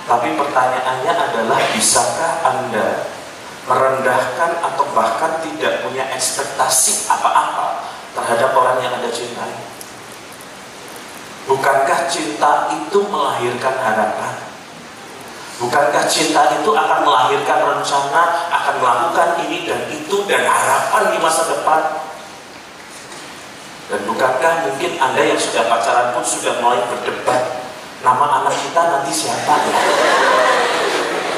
Tapi 0.04 0.36
pertanyaannya 0.36 1.12
adalah, 1.16 1.60
bisakah 1.72 2.44
Anda 2.44 3.19
merendahkan 3.68 4.50
atau 4.64 4.84
bahkan 4.96 5.40
tidak 5.44 5.84
punya 5.84 6.08
ekspektasi 6.16 7.10
apa-apa 7.10 7.84
terhadap 8.16 8.56
orang 8.56 8.80
yang 8.80 8.92
Anda 8.96 9.10
cintai? 9.12 9.56
Bukankah 11.48 12.06
cinta 12.06 12.70
itu 12.72 12.98
melahirkan 13.10 13.74
harapan? 13.80 14.34
Bukankah 15.60 16.04
cinta 16.08 16.56
itu 16.56 16.72
akan 16.72 17.04
melahirkan 17.04 17.58
rencana, 17.60 18.48
akan 18.48 18.74
melakukan 18.80 19.28
ini 19.44 19.68
dan 19.68 19.82
itu 19.92 20.24
dan 20.24 20.48
harapan 20.48 21.12
di 21.12 21.18
masa 21.20 21.42
depan? 21.52 22.00
Dan 23.90 24.00
bukankah 24.06 24.70
mungkin 24.70 24.96
Anda 25.02 25.34
yang 25.34 25.40
sudah 25.40 25.66
pacaran 25.66 26.14
pun 26.14 26.22
sudah 26.22 26.62
mulai 26.62 26.78
berdebat 26.86 27.60
Nama 28.00 28.24
anak 28.40 28.56
kita 28.56 28.80
nanti 28.80 29.12
siapa 29.12 29.60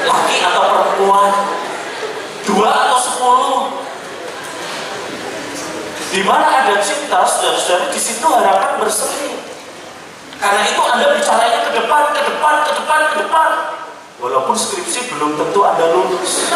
laki 0.03 0.35
atau 0.43 0.63
perempuan 0.67 1.31
dua 2.47 2.69
atau 2.69 2.99
sepuluh. 2.99 3.61
Di 6.13 6.21
mana 6.21 6.45
ada 6.45 6.77
cinta 6.77 7.25
saudara-saudara 7.25 7.89
di 7.89 7.97
situ 7.97 8.27
harapan 8.29 8.77
berseri. 8.77 9.33
Karena 10.37 10.61
itu 10.67 10.81
anda 10.85 11.17
bicaranya 11.17 11.59
ke 11.65 11.71
depan 11.73 12.03
ke 12.13 12.21
depan 12.21 12.55
ke 12.67 12.71
depan 12.77 12.99
ke 13.09 13.15
depan. 13.25 13.49
Walaupun 14.21 14.55
skripsi 14.55 15.09
belum 15.09 15.35
tentu 15.39 15.59
anda 15.65 15.89
lulus. 15.89 16.53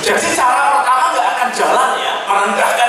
Jadi 0.00 0.28
cara 0.32 0.80
pertama 0.80 1.04
nggak 1.12 1.28
akan 1.36 1.48
jalan 1.52 1.90
ya 2.00 2.14
merendahkan 2.24 2.79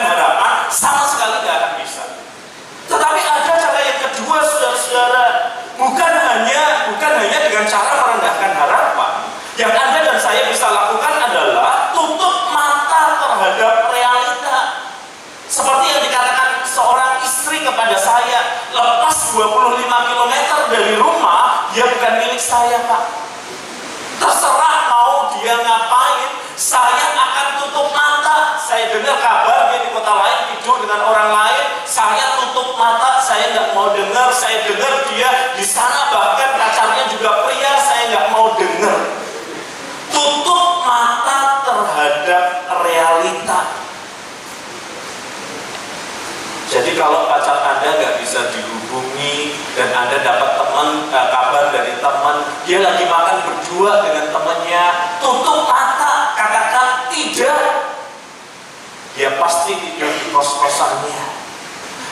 saya 22.41 22.81
pak 22.89 23.03
terserah 24.17 24.77
mau 24.89 25.29
dia 25.37 25.53
ngapain 25.61 26.29
saya 26.57 27.05
akan 27.17 27.47
tutup 27.57 27.89
mata. 27.89 28.53
Saya 28.61 28.93
dengar 28.93 29.17
kabar 29.17 29.73
dia 29.73 29.81
di 29.81 29.89
kota 29.97 30.13
lain 30.13 30.39
tidur 30.53 30.77
dengan 30.77 31.01
orang 31.09 31.33
lain. 31.33 31.65
Saya 31.89 32.37
tutup 32.37 32.77
mata 32.77 33.17
saya 33.17 33.49
nggak 33.49 33.73
mau 33.73 33.89
dengar. 33.97 34.29
Saya 34.29 34.61
dengar 34.69 34.93
dia 35.09 35.29
di 35.57 35.65
sana 35.65 36.13
bahkan 36.13 36.53
pacarnya 36.53 37.09
juga 37.09 37.49
pria 37.49 37.73
saya 37.81 38.03
nggak 38.13 38.27
mau 38.29 38.53
dengar 38.53 38.99
tutup 40.13 40.85
mata 40.85 41.65
terhadap 41.65 42.45
realita 42.83 43.61
jadi 46.71 46.95
kalau 46.95 47.27
pacar 47.27 47.59
anda 47.67 47.99
nggak 47.99 48.15
bisa 48.23 48.47
dihubungi 48.55 49.59
dan 49.75 49.91
anda 49.91 50.23
dapat 50.23 50.55
teman 50.55 50.87
eh, 51.11 51.27
kabar 51.27 51.67
dari 51.75 51.93
teman 51.99 52.37
dia 52.71 52.79
lagi 52.79 53.03
makan 53.03 53.43
berdua 53.43 53.99
dengan 53.99 54.31
temannya 54.31 54.83
tutup 55.19 55.67
mata 55.67 56.31
katakan 56.39 57.11
tidak. 57.11 57.91
Dia 59.11 59.35
pasti 59.35 59.75
tidur 59.75 60.07
di 60.07 60.31
kos-kosannya. 60.31 61.19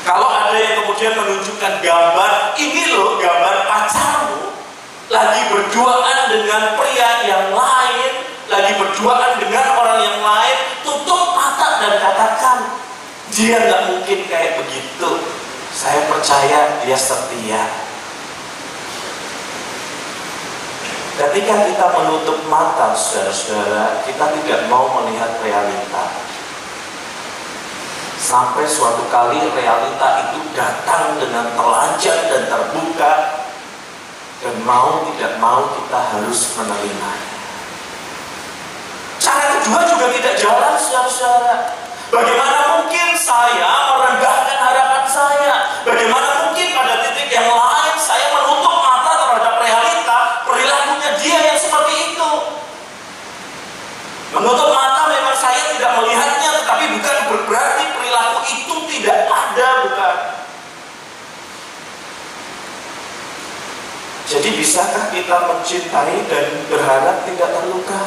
Kalau 0.04 0.28
ada 0.28 0.60
yang 0.60 0.84
kemudian 0.84 1.16
menunjukkan 1.16 1.80
gambar 1.80 2.60
ini 2.60 2.92
loh 2.92 3.16
gambar 3.24 3.72
pacarmu. 3.72 4.51
Lagi 5.08 5.48
berduaan 5.48 6.28
dengan 6.28 6.75
pria 6.75 7.12
yang 7.24 7.56
lain 7.56 8.12
lagi 8.51 8.75
berduaan 8.75 9.39
dengan 9.39 9.80
orang 9.80 10.04
yang 10.04 10.20
lain 10.20 10.58
tutup 10.84 11.39
mata 11.39 11.88
dan 11.88 12.04
katakan 12.04 12.58
dia 13.32 13.63
nggak 13.63 13.96
mungkin 13.96 14.28
kayak 14.28 14.60
begitu. 14.60 15.24
Saya 15.72 16.04
percaya 16.12 16.84
dia 16.84 17.00
setia 17.00 17.88
ketika 21.19 21.67
kita 21.67 21.85
menutup 21.99 22.39
mata 22.47 22.95
saudara-saudara 22.95 24.07
kita 24.07 24.25
tidak 24.39 24.59
mau 24.71 24.88
melihat 25.03 25.35
realita. 25.43 26.07
Sampai 28.19 28.63
suatu 28.67 29.03
kali 29.11 29.39
realita 29.51 30.07
itu 30.31 30.39
datang 30.55 31.19
dengan 31.19 31.51
telanjang 31.55 32.19
dan 32.31 32.43
terbuka 32.47 33.13
dan 34.39 34.55
mau 34.63 35.03
tidak 35.12 35.36
mau 35.43 35.67
kita 35.75 35.99
harus 35.99 36.39
menerimanya. 36.55 37.32
Cara 39.19 39.60
kedua 39.60 39.79
juga 39.91 40.08
tidak 40.15 40.36
jalan 40.39 40.75
saudara-saudara. 40.79 41.55
Bagaimana 42.10 42.58
mungkin 42.79 43.08
saya 43.19 43.71
merendahkan 43.91 44.58
harapan 44.58 45.05
saya? 45.05 45.55
Bagaimana 45.84 46.38
bisakah 64.69 65.10
kita 65.10 65.34
mencintai 65.49 66.29
dan 66.29 66.45
berharap 66.69 67.25
tidak 67.25 67.49
terluka 67.58 68.01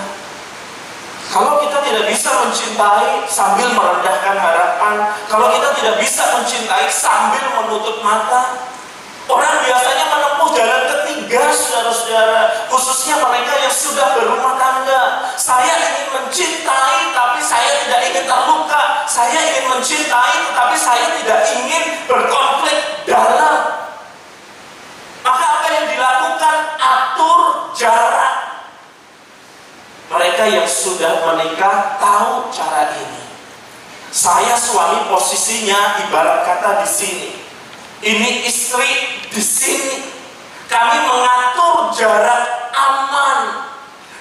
kalau 1.34 1.58
kita 1.58 1.82
tidak 1.82 2.06
bisa 2.06 2.30
mencintai 2.38 3.26
sambil 3.26 3.72
merendahkan 3.72 4.36
harapan, 4.36 5.16
kalau 5.26 5.48
kita 5.48 5.74
tidak 5.80 5.96
bisa 5.98 6.22
mencintai 6.38 6.86
sambil 6.92 7.40
menutup 7.56 8.04
mata, 8.04 8.68
orang 9.32 9.64
biasanya 9.64 10.12
menempuh 10.12 10.52
jalan 10.52 10.82
ketiga, 10.92 11.48
saudara-saudara, 11.56 12.68
khususnya 12.68 13.16
mereka 13.24 13.52
yang 13.64 13.72
sudah 13.72 14.12
berumah 14.12 14.60
tangga. 14.60 15.32
Saya 15.40 15.72
ingin 15.72 16.20
mencintai, 16.20 17.16
tapi 17.16 17.40
saya 17.40 17.70
tidak 17.80 18.00
ingin 18.12 18.24
terluka. 18.28 18.82
Saya 19.08 19.38
ingin 19.40 19.64
mencintai, 19.72 20.36
tetapi 20.52 20.76
saya 20.76 21.06
tidak 21.16 21.40
ingin 21.48 21.84
berkonflik 22.04 23.08
dalam. 23.08 23.82
Maka 25.22 25.44
apa 25.46 25.68
yang 25.70 25.86
dilakukan? 25.86 26.56
Atur 26.82 27.61
jarak 27.76 28.52
mereka 30.12 30.44
yang 30.44 30.68
sudah 30.68 31.24
menikah 31.24 31.96
tahu 31.96 32.52
cara 32.52 32.92
ini. 33.00 33.22
Saya 34.12 34.60
suami 34.60 35.08
posisinya 35.08 36.04
ibarat 36.04 36.44
kata 36.44 36.84
di 36.84 36.88
sini. 36.88 37.30
Ini 38.04 38.44
istri 38.44 38.92
di 39.32 39.40
sini. 39.40 40.04
Kami 40.68 40.96
mengatur 41.08 41.96
jarak 41.96 42.44
aman. 42.76 43.64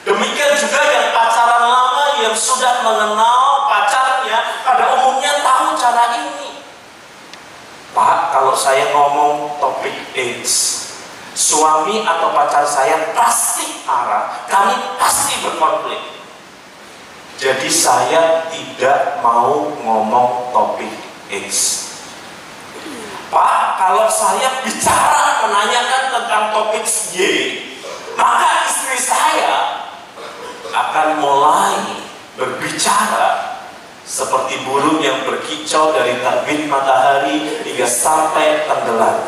Demikian 0.08 0.56
juga 0.56 0.80
yang 0.80 1.12
pacaran 1.12 1.64
lama 1.68 2.06
yang 2.24 2.36
sudah 2.40 2.88
mengenal 2.88 3.68
pacarnya 3.68 4.64
pada 4.64 4.96
umumnya 4.96 5.44
tahu 5.44 5.76
cara 5.76 6.24
ini. 6.24 6.56
Pak, 7.92 8.32
kalau 8.32 8.56
saya 8.56 8.96
ngomong 8.96 9.60
topik 9.60 9.96
AIDS, 10.16 10.70
suami 11.52 12.08
atau 12.08 12.32
pacar 12.32 12.64
saya 12.64 13.12
pasti 13.12 13.84
marah, 13.84 14.48
kami 14.48 14.72
pasti 14.96 15.44
berkonflik. 15.44 16.00
Jadi 17.36 17.68
saya 17.68 18.48
tidak 18.48 19.20
mau 19.20 19.68
ngomong 19.84 20.56
topik 20.56 20.94
X. 21.28 21.52
Pak, 23.28 23.80
kalau 23.80 24.08
saya 24.08 24.64
bicara 24.64 25.44
menanyakan 25.44 26.04
tentang 26.16 26.44
topik 26.56 26.86
Y, 27.12 27.18
maka 28.16 28.72
istri 28.72 29.00
saya 29.00 29.84
akan 30.72 31.20
mulai 31.20 31.76
berbicara 32.40 33.60
seperti 34.08 34.64
burung 34.68 35.04
yang 35.04 35.24
berkicau 35.28 35.96
dari 35.96 36.20
terbit 36.20 36.68
matahari 36.68 37.64
hingga 37.64 37.88
sampai 37.88 38.68
tenggelam. 38.68 39.28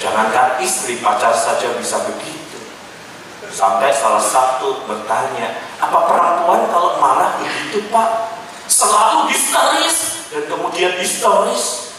Jangankan 0.00 0.56
istri, 0.64 0.96
pacar 1.04 1.36
saja 1.36 1.76
bisa 1.76 2.00
begitu. 2.08 2.56
Sampai 3.52 3.92
salah 3.92 4.22
satu 4.24 4.88
bertanya, 4.88 5.60
apa 5.76 5.98
perempuan 6.08 6.64
kalau 6.72 6.96
marah 6.96 7.36
begitu 7.36 7.84
pak? 7.92 8.32
Selalu 8.64 9.28
histeris 9.28 10.24
dan 10.32 10.48
kemudian 10.48 10.96
historis. 10.96 11.92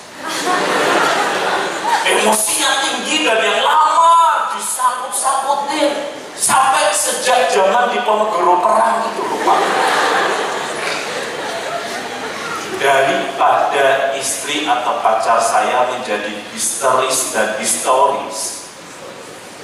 Emosinya 2.01 2.71
tinggi 2.89 3.21
dan 3.21 3.37
yang 3.37 3.61
lama 3.69 4.49
disangkut-sangkutin. 4.57 6.17
Sampai 6.33 6.89
sejak 6.89 7.53
zaman 7.53 7.93
di 7.93 8.01
Ponegoro 8.01 8.65
perang 8.65 9.05
itu 9.13 9.21
loh 9.21 9.39
pak 9.45 9.90
daripada 12.81 14.17
istri 14.17 14.65
atau 14.65 14.97
pacar 15.05 15.37
saya 15.37 15.85
menjadi 15.93 16.33
histeris 16.49 17.37
dan 17.37 17.53
historis 17.61 18.65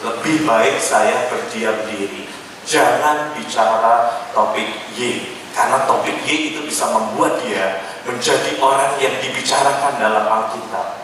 lebih 0.06 0.46
baik 0.46 0.78
saya 0.78 1.26
berdiam 1.34 1.74
diri. 1.90 2.30
Jangan 2.70 3.34
bicara 3.34 4.22
topik 4.38 4.70
Y 4.94 5.34
karena 5.58 5.90
topik 5.90 6.14
Y 6.30 6.54
itu 6.54 6.62
bisa 6.70 6.94
membuat 6.94 7.42
dia 7.42 7.82
menjadi 8.06 8.62
orang 8.62 9.02
yang 9.02 9.18
dibicarakan 9.18 9.98
dalam 9.98 10.30
Alkitab. 10.30 11.02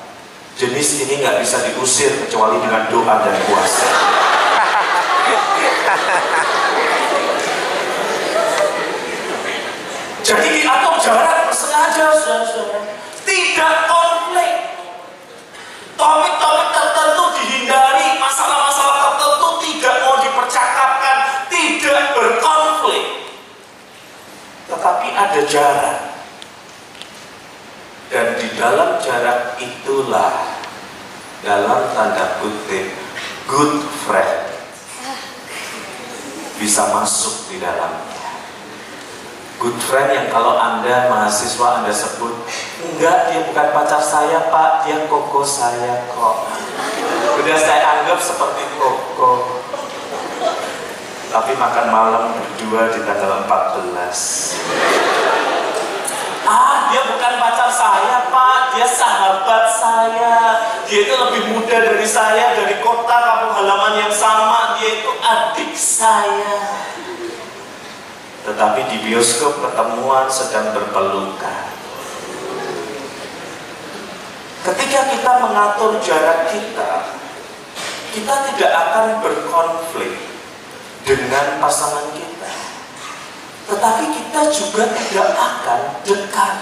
Jenis 0.54 1.02
ini 1.02 1.26
nggak 1.26 1.42
bisa 1.42 1.66
diusir 1.66 2.14
kecuali 2.22 2.62
dengan 2.62 2.94
doa 2.94 3.26
dan 3.26 3.34
puasa. 3.50 3.90
Jadi 10.24 10.62
diatur 10.62 10.96
jarak 11.02 11.43
saja 11.74 12.06
saudara 12.14 12.86
tidak 13.26 13.74
konflik. 13.90 14.54
Topik-topik 15.98 16.70
tertentu 16.74 17.26
dihindari 17.38 18.18
masalah-masalah 18.22 18.98
tertentu 19.02 19.50
tidak 19.66 19.96
mau 20.06 20.16
dipercakapkan 20.22 21.18
tidak 21.50 22.02
berkonflik. 22.14 23.06
Tetapi 24.70 25.08
ada 25.18 25.42
jarak. 25.50 26.00
Dan 28.14 28.38
di 28.38 28.48
dalam 28.54 29.02
jarak 29.02 29.58
itulah 29.58 30.62
dalam 31.42 31.82
tanda 31.98 32.38
kutip 32.38 32.94
good 33.50 33.82
friend 34.06 34.54
bisa 36.62 36.94
masuk 36.94 37.50
di 37.50 37.58
dalam 37.58 38.13
Good 39.62 39.78
friend 39.86 40.10
yang 40.14 40.28
kalau 40.34 40.58
Anda 40.58 41.14
mahasiswa 41.14 41.82
Anda 41.82 41.94
sebut, 41.94 42.34
enggak 42.82 43.30
dia 43.30 43.42
bukan 43.46 43.68
pacar 43.74 44.02
saya 44.02 44.50
Pak, 44.50 44.86
dia 44.86 45.06
koko 45.06 45.46
saya 45.46 46.10
kok. 46.10 46.38
Udah 47.38 47.58
saya 47.58 47.82
anggap 48.02 48.18
seperti 48.18 48.66
koko. 48.82 49.62
Tapi 51.34 51.58
makan 51.58 51.88
malam 51.90 52.24
berdua 52.38 52.94
di 52.94 53.02
tanggal 53.10 53.46
14. 53.50 54.62
Ah, 56.44 56.92
dia 56.92 57.02
bukan 57.08 57.34
pacar 57.40 57.72
saya, 57.74 58.30
Pak. 58.30 58.76
Dia 58.78 58.86
sahabat 58.86 59.66
saya. 59.74 60.62
Dia 60.86 61.10
itu 61.10 61.14
lebih 61.16 61.56
muda 61.56 61.78
dari 61.80 62.06
saya, 62.06 62.54
dari 62.54 62.78
kota 62.84 63.18
kampung 63.18 63.64
halaman 63.64 63.98
yang 63.98 64.14
sama. 64.14 64.78
Dia 64.78 65.02
itu 65.02 65.12
adik 65.24 65.74
saya. 65.74 66.93
Tetapi 68.44 68.82
di 68.92 68.98
bioskop 69.08 69.64
pertemuan 69.64 70.28
sedang 70.28 70.76
berpelukan. 70.76 71.64
Ketika 74.64 75.02
kita 75.12 75.32
mengatur 75.44 76.00
jarak 76.00 76.52
kita, 76.52 77.20
kita 78.16 78.36
tidak 78.52 78.72
akan 78.72 79.08
berkonflik 79.20 80.16
dengan 81.04 81.60
pasangan 81.60 82.08
kita. 82.16 82.52
Tetapi 83.68 84.06
kita 84.12 84.42
juga 84.52 84.84
tidak 84.92 85.30
akan 85.36 85.82
dekat. 86.04 86.56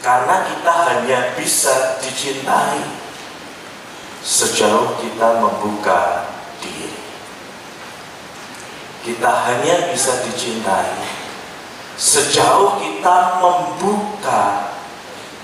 Karena 0.00 0.36
kita 0.48 0.72
hanya 0.88 1.20
bisa 1.36 2.00
dicintai 2.00 2.80
sejauh 4.24 4.96
kita 5.00 5.40
membuka. 5.40 6.28
Kita 9.00 9.30
hanya 9.48 9.88
bisa 9.88 10.20
dicintai 10.28 11.20
sejauh 12.00 12.80
kita 12.80 13.44
membuka 13.44 14.72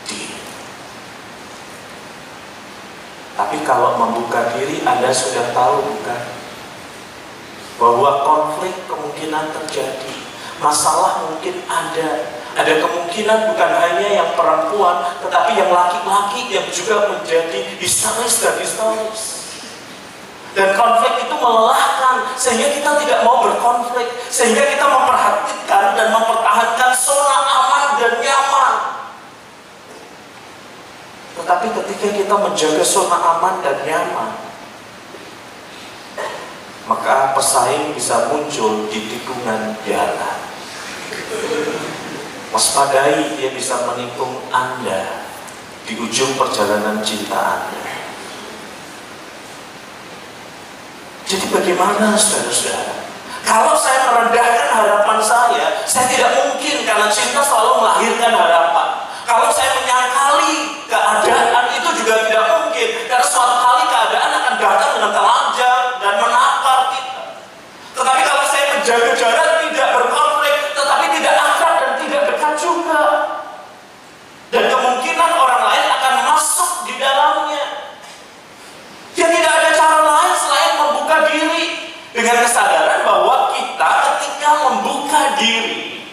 diri. 0.09 0.40
Tapi 3.37 3.61
kalau 3.69 4.01
membuka 4.01 4.57
diri 4.57 4.81
Anda 4.81 5.12
sudah 5.12 5.53
tahu 5.53 5.85
bukan? 5.85 6.23
Bahwa 7.77 8.11
konflik 8.25 8.73
kemungkinan 8.88 9.53
terjadi. 9.53 10.16
Masalah 10.64 11.29
mungkin 11.29 11.61
ada. 11.69 12.33
Ada 12.57 12.81
kemungkinan 12.81 13.53
bukan 13.53 13.73
hanya 13.85 14.09
yang 14.16 14.31
perempuan, 14.33 15.12
tetapi 15.21 15.61
yang 15.61 15.69
laki-laki 15.69 16.49
yang 16.49 16.64
juga 16.73 17.12
menjadi 17.12 17.77
histeris 17.77 18.40
dan 18.40 18.57
histeris. 18.57 19.36
Dan 20.57 20.73
konflik 20.73 21.29
itu 21.29 21.37
melelahkan 21.37 22.33
sehingga 22.40 22.73
kita 22.73 22.90
tidak 23.05 23.21
mau 23.29 23.45
berkonflik, 23.45 24.09
sehingga 24.33 24.64
kita 24.64 24.88
memperhatikan 24.88 25.92
dan 25.92 26.09
mempertahankan 26.16 26.90
zona 26.97 27.38
aman 27.45 28.01
dan 28.01 28.12
nyaman. 28.25 28.75
Tetapi 31.37 31.66
ketika 31.77 32.09
kita 32.09 32.35
menjaga 32.40 32.85
zona 32.88 33.21
aman 33.37 33.61
dan 33.61 33.85
nyaman, 33.85 34.33
maka 36.88 37.37
pesaing 37.37 37.92
bisa 37.92 38.33
muncul 38.33 38.88
di 38.88 39.12
tikungan 39.12 39.77
jalan. 39.85 40.38
Waspadai 42.49 43.37
dia 43.37 43.53
bisa 43.53 43.85
menikung 43.92 44.40
Anda 44.49 45.29
di 45.85 46.01
ujung 46.01 46.33
perjalanan 46.40 47.05
cinta 47.05 47.61
Anda. 47.61 47.86
Jadi 51.37 51.53
bagaimana 51.53 52.16
saudara-saudara? 52.16 52.96
Kalau 53.44 53.77
saya 53.77 54.09
merendahkan 54.09 54.72
harapan 54.72 55.20
saya, 55.20 55.85
saya 55.85 56.09
tidak 56.09 56.33
mungkin 56.33 56.81
karena 56.88 57.12
cinta 57.12 57.44
selalu 57.44 57.85
melahirkan 57.85 58.33
harapan. 58.33 58.88
Kalau 59.29 59.53
saya 59.53 59.68
menyangkali 59.77 60.81
keadaan 60.88 61.65
diri 85.37 86.07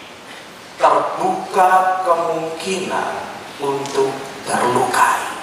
terbuka 0.76 2.02
kemungkinan 2.04 3.12
untuk 3.62 4.12
terlukai. 4.44 5.34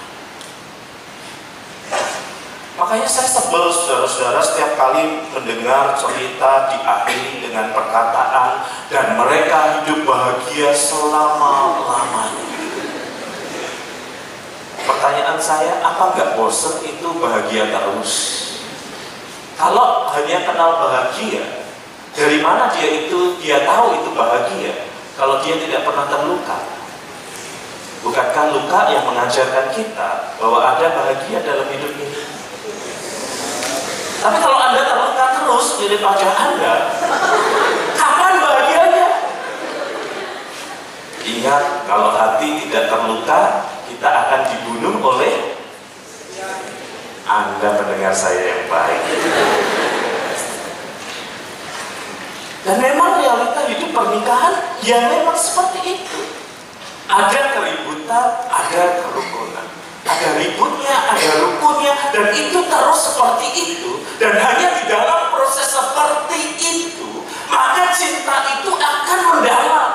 Makanya 2.81 3.05
saya 3.05 3.29
sebel 3.29 3.69
saudara-saudara 3.69 4.41
setiap 4.41 4.73
kali 4.73 5.21
mendengar 5.29 5.93
cerita 5.93 6.73
diakhiri 6.73 7.45
dengan 7.45 7.69
perkataan 7.77 8.65
dan 8.89 9.21
mereka 9.21 9.85
hidup 9.85 10.01
bahagia 10.01 10.73
selama-lamanya. 10.73 12.49
Pertanyaan 14.81 15.37
saya, 15.37 15.77
apa 15.85 16.17
nggak 16.17 16.33
bosen 16.33 16.81
itu 16.81 17.05
bahagia 17.21 17.69
terus? 17.69 18.13
Kalau 19.61 20.09
hanya 20.09 20.41
kenal 20.41 20.81
bahagia, 20.81 21.60
dari 22.11 22.37
mana 22.43 22.67
dia 22.75 23.07
itu 23.07 23.39
dia 23.39 23.63
tahu 23.63 24.03
itu 24.03 24.09
bahagia? 24.11 24.89
Kalau 25.15 25.39
dia 25.43 25.55
tidak 25.59 25.85
pernah 25.85 26.07
terluka, 26.07 26.59
bukankah 28.03 28.45
luka 28.51 28.79
yang 28.89 29.03
mengajarkan 29.05 29.69
kita 29.75 30.35
bahwa 30.41 30.59
ada 30.75 30.87
bahagia 30.91 31.39
dalam 31.45 31.67
hidup 31.69 31.93
ini? 31.95 32.21
Tapi 34.21 34.37
kalau 34.37 34.57
anda 34.57 34.81
terluka 34.85 35.25
terus 35.39 35.65
mirip 35.81 36.01
wajah 36.01 36.33
anda, 36.35 36.73
kapan 37.97 38.33
bahagianya? 38.37 39.07
Ingat, 41.21 41.63
kalau 41.85 42.13
hati 42.17 42.65
tidak 42.65 42.89
terluka, 42.89 43.41
kita 43.89 44.09
akan 44.09 44.41
dibunuh 44.49 44.97
oleh 44.97 45.53
Anda 47.29 47.77
mendengar 47.77 48.09
saya 48.09 48.41
yang 48.41 48.63
baik. 48.65 49.01
Dan 52.61 52.77
memang 52.77 53.17
realita 53.17 53.61
hidup 53.65 53.89
pernikahan 53.89 54.53
ya 54.85 55.01
memang 55.09 55.33
seperti 55.33 55.97
itu. 55.97 56.19
Ada 57.09 57.57
keributan, 57.57 58.27
ada 58.47 58.83
kerukunan. 59.01 59.65
Ada 60.01 60.27
ributnya, 60.33 60.95
ada 61.13 61.29
rukunnya, 61.45 61.93
dan 62.09 62.33
itu 62.33 62.57
terus 62.57 62.99
seperti 63.05 63.47
itu. 63.53 63.91
Dan 64.17 64.33
hanya 64.33 64.81
di 64.81 64.83
dalam 64.89 65.29
proses 65.29 65.69
seperti 65.69 66.57
itu, 66.65 67.21
maka 67.49 67.93
cinta 67.93 68.35
itu 68.57 68.71
akan 68.73 69.19
mendalam. 69.29 69.89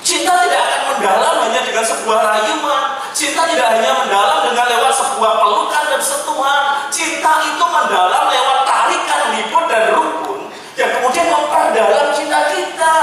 Cinta 0.00 0.32
tidak 0.46 0.60
akan 0.64 0.82
mendalam 0.96 1.34
hanya 1.44 1.60
dengan 1.68 1.84
sebuah 1.84 2.20
rayuan. 2.24 2.84
Cinta 3.12 3.42
tidak 3.44 3.68
hanya 3.76 3.92
mendalam 4.04 4.38
dengan 4.48 4.66
lewat 4.72 4.92
sebuah 4.96 5.32
pelukan 5.44 5.84
dan 5.92 6.00
sentuhan. 6.00 6.62
Cinta 6.88 7.32
itu 7.44 7.64
mendalam 7.64 8.24
lewat 8.32 8.58
tarikan 8.64 9.22
liput 9.36 9.64
dan 9.68 9.84
rukun 9.92 10.25
memperdalam 11.76 12.08
cinta 12.16 12.40
kita. 12.56 12.94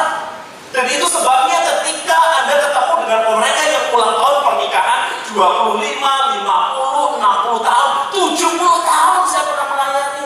Dan 0.73 0.89
itu 0.89 1.05
sebabnya 1.05 1.61
ketika 1.61 2.17
Anda 2.17 2.55
ketemu 2.65 2.93
dengan 3.05 3.21
mereka 3.37 3.63
yang 3.69 3.85
ulang 3.93 4.17
tahun 4.17 4.37
pernikahan 4.41 5.01
25, 5.29 5.77
50, 5.77 7.21
60 7.21 7.69
tahun, 7.69 7.89
70 8.09 8.89
tahun 8.89 9.21
saya 9.29 9.43
pernah 9.45 9.67
melayani. 9.69 10.25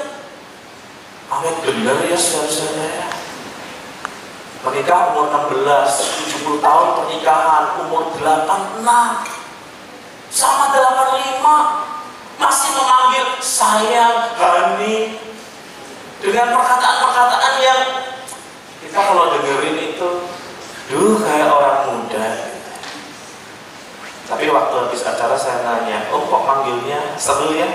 Amin 1.27 1.55
benar 1.67 1.99
ya 2.07 2.15
saudara-saudara. 2.15 3.11
Menikah 4.63 4.99
umur 5.11 5.27
16, 5.51 6.47
70 6.47 6.63
tahun 6.63 6.87
pernikahan, 7.03 7.63
umur 7.83 8.15
86 8.15 8.87
sama 10.31 10.71
85 10.71 12.39
masih 12.39 12.69
memanggil 12.71 13.25
sayang, 13.43 14.31
Hani 14.39 15.27
dengan 16.17 16.49
perkataan-perkataan 16.49 17.56
kita 18.87 18.99
kalau 19.03 19.35
dengerin 19.35 19.91
itu 19.91 20.09
duh 20.87 21.19
kayak 21.19 21.51
orang 21.51 21.91
muda 21.91 22.55
tapi 24.31 24.47
waktu 24.47 24.75
habis 24.79 25.03
acara 25.03 25.35
saya 25.35 25.59
nanya 25.67 26.07
om 26.07 26.23
kok 26.23 26.47
manggilnya 26.47 27.19
seru 27.19 27.51
ya 27.51 27.67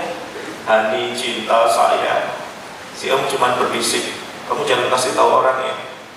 Hani 0.65 1.13
cinta 1.13 1.69
saya 1.69 2.33
si 2.97 3.13
om 3.13 3.21
cuma 3.29 3.61
berbisik 3.61 4.17
kamu 4.49 4.65
jangan 4.65 4.89
kasih 4.89 5.13
tahu 5.13 5.29
orang 5.37 5.61
ya 5.61 5.75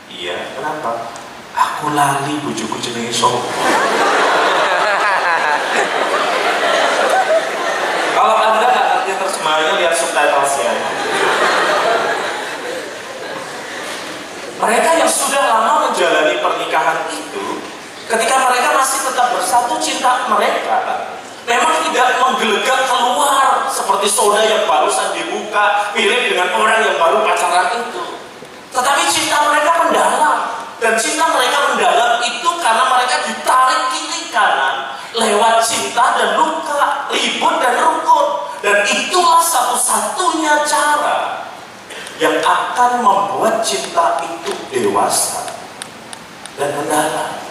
iya 0.09 0.37
kenapa 0.57 1.13
Aku 1.57 1.89
lali 1.97 2.37
bujuku 2.45 2.77
jenenge 2.85 3.17
sapa. 3.17 3.41
Kalau 8.13 8.37
Anda 8.37 8.61
nggak 8.61 8.85
ngerti 8.93 9.17
terjemahannya, 9.17 9.81
lihat 9.81 9.97
subtitlesnya. 9.97 10.69
Mereka 14.57 14.91
yang 14.97 15.11
sudah 15.11 15.43
lama 15.45 15.73
menjalani 15.85 16.41
pernikahan 16.41 17.05
itu, 17.13 17.61
ketika 18.09 18.37
mereka 18.49 18.73
masih 18.73 19.05
tetap 19.05 19.37
bersatu 19.37 19.77
cinta 19.77 20.25
mereka, 20.33 21.05
memang 21.45 21.85
tidak 21.85 22.17
menggelegar 22.25 22.89
keluar 22.89 23.69
seperti 23.69 24.09
soda 24.09 24.41
yang 24.41 24.65
barusan 24.65 25.13
dibuka, 25.13 25.93
mirip 25.93 26.33
dengan 26.33 26.57
orang 26.57 26.89
yang 26.89 26.97
baru 26.97 27.21
pacaran 27.21 27.85
itu. 27.85 28.05
Tetapi 28.73 29.03
cinta 29.13 29.45
mereka 29.45 29.73
mendalam, 29.85 30.37
dan 30.81 30.95
cinta 30.97 31.25
mereka 31.37 31.59
mendalam 31.73 32.13
itu 32.25 32.51
karena 32.57 32.85
mereka 32.97 33.17
ditarik 33.29 33.83
kiri 33.93 34.33
kanan 34.33 34.97
lewat 35.13 35.61
cinta 35.69 36.17
dan 36.17 36.41
luka, 36.41 37.13
ribut 37.13 37.55
dan 37.61 37.75
rukun. 37.77 38.27
Dan 38.65 38.83
cara 38.83 39.26
yang 42.17 42.37
akan 42.41 43.05
membuat 43.05 43.61
cinta 43.61 44.21
itu 44.25 44.53
dewasa 44.73 45.53
dan 46.57 46.73
mendalam. 46.81 47.47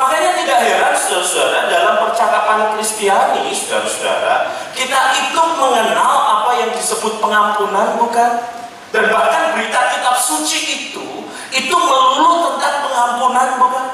Makanya 0.00 0.32
tidak 0.42 0.58
heran 0.64 0.94
saudara-saudara 0.96 1.68
dalam 1.68 1.94
percakapan 2.08 2.58
Kristiani 2.74 3.52
saudara-saudara 3.52 4.48
kita 4.72 5.00
itu 5.12 5.42
mengenal 5.60 6.14
apa 6.40 6.50
yang 6.56 6.70
disebut 6.72 7.20
pengampunan 7.20 8.00
bukan? 8.00 8.30
Dan 8.90 9.12
bahkan 9.12 9.54
berita 9.54 9.92
kitab 9.94 10.16
suci 10.18 10.90
itu 10.90 11.06
itu 11.52 11.76
melulu 11.76 12.56
tentang 12.56 12.88
pengampunan 12.88 13.48
bukan? 13.60 13.86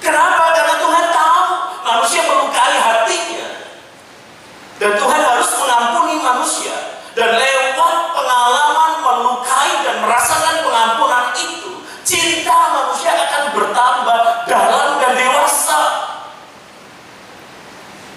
Kenapa? 0.00 0.44
Karena 0.56 0.74
Tuhan 0.80 1.04
tahu 1.12 1.44
manusia 1.86 2.22
melukai 2.24 2.76
hatinya. 2.80 3.48
Dan 4.80 4.90
Tuhan 4.98 5.20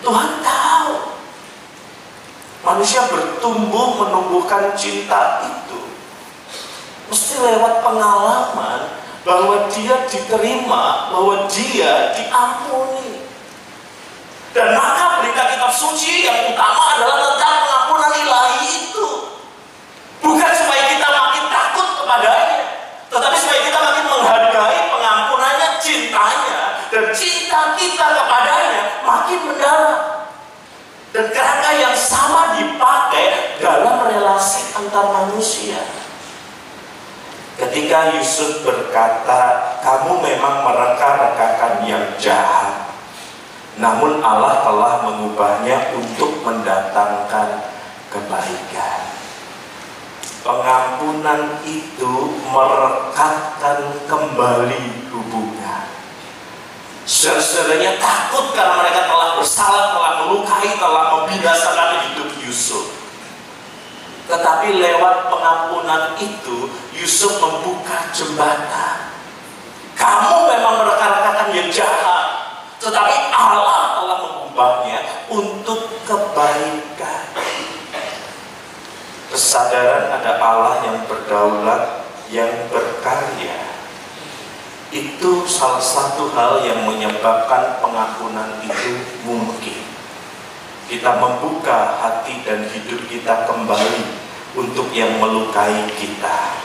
Tuhan 0.08 0.40
tahu 0.40 1.20
manusia 2.64 3.04
bertumbuh 3.12 4.00
menumbuhkan 4.00 4.72
cinta 4.80 5.44
itu 5.44 5.84
mesti 7.12 7.36
lewat 7.44 7.84
pengalaman 7.84 8.88
bahwa 9.28 9.68
dia 9.68 10.08
diterima, 10.08 11.12
bahwa 11.12 11.44
dia 11.52 12.16
diampuni. 12.16 13.28
Dan 14.56 14.80
maka 14.80 15.20
berita 15.20 15.44
kitab 15.52 15.76
suci 15.76 16.24
yang 16.24 16.56
utama 16.56 16.96
adalah 16.96 17.28
tentang 17.28 17.56
pengampunan 17.68 18.12
ilahi 18.16 18.64
itu. 18.64 19.08
Bukan 20.24 20.52
supaya 20.56 20.84
kita 20.88 21.08
makin 21.12 21.44
takut 21.52 21.88
kepadanya, 22.00 22.60
tetapi 23.12 23.36
supaya 23.36 23.60
kita 23.60 23.80
makin 23.84 24.06
menghargai 24.08 24.80
pengampunannya, 24.88 25.70
cintanya, 25.84 26.60
dan 26.96 27.06
cinta 27.12 27.76
kita 27.76 28.17
makin 29.28 29.44
mendalam. 29.52 30.02
Dan 31.12 31.28
kerangka 31.36 31.72
yang 31.76 31.96
sama 32.00 32.56
dipakai 32.56 33.60
dalam 33.60 34.08
relasi 34.08 34.72
antar 34.72 35.12
manusia. 35.12 35.84
Ketika 37.60 38.16
Yusuf 38.16 38.64
berkata, 38.64 39.76
"Kamu 39.84 40.24
memang 40.24 40.64
mereka-rekakan 40.64 41.84
yang 41.84 42.06
jahat." 42.22 42.88
Namun 43.82 44.24
Allah 44.24 44.64
telah 44.64 44.94
mengubahnya 45.10 45.92
untuk 45.98 46.40
mendatangkan 46.46 47.66
kebaikan. 48.14 49.02
Pengampunan 50.46 51.60
itu 51.66 52.14
merekatkan 52.48 54.06
kembali 54.06 55.12
hubungan. 55.12 55.97
Saudara-saudaranya 57.08 57.96
takut 58.04 58.52
karena 58.52 58.84
mereka 58.84 59.08
telah 59.08 59.40
bersalah, 59.40 59.96
telah 59.96 60.14
melukai, 60.28 60.76
telah 60.76 61.04
membinasakan 61.16 62.04
hidup 62.04 62.28
Yusuf. 62.44 62.92
Tetapi 64.28 64.76
lewat 64.76 65.32
pengampunan 65.32 66.20
itu, 66.20 66.68
Yusuf 66.92 67.40
membuka 67.40 68.12
jembatan. 68.12 69.08
Kamu 69.96 70.52
memang 70.52 70.84
merekan-rekan 70.84 71.48
yang 71.56 71.72
jahat, 71.72 72.28
tetapi 72.84 73.32
Allah 73.32 74.04
telah 74.04 74.18
mengubahnya 74.28 75.00
untuk 75.32 75.88
kebaikan. 76.04 77.24
Kesadaran 79.32 80.12
ada 80.12 80.44
Allah 80.44 80.76
yang 80.84 81.08
berdaulat, 81.08 82.04
yang 82.28 82.52
berkarya. 82.68 83.77
Itu 84.88 85.44
salah 85.44 85.84
satu 85.84 86.32
hal 86.32 86.64
yang 86.64 86.88
menyebabkan 86.88 87.84
pengampunan 87.84 88.64
itu 88.64 88.96
mungkin. 89.28 89.84
Kita 90.88 91.20
membuka 91.20 92.00
hati 92.00 92.40
dan 92.48 92.64
hidup 92.72 93.04
kita 93.12 93.44
kembali 93.52 94.04
untuk 94.56 94.88
yang 94.96 95.20
melukai 95.20 95.92
kita. 96.00 96.56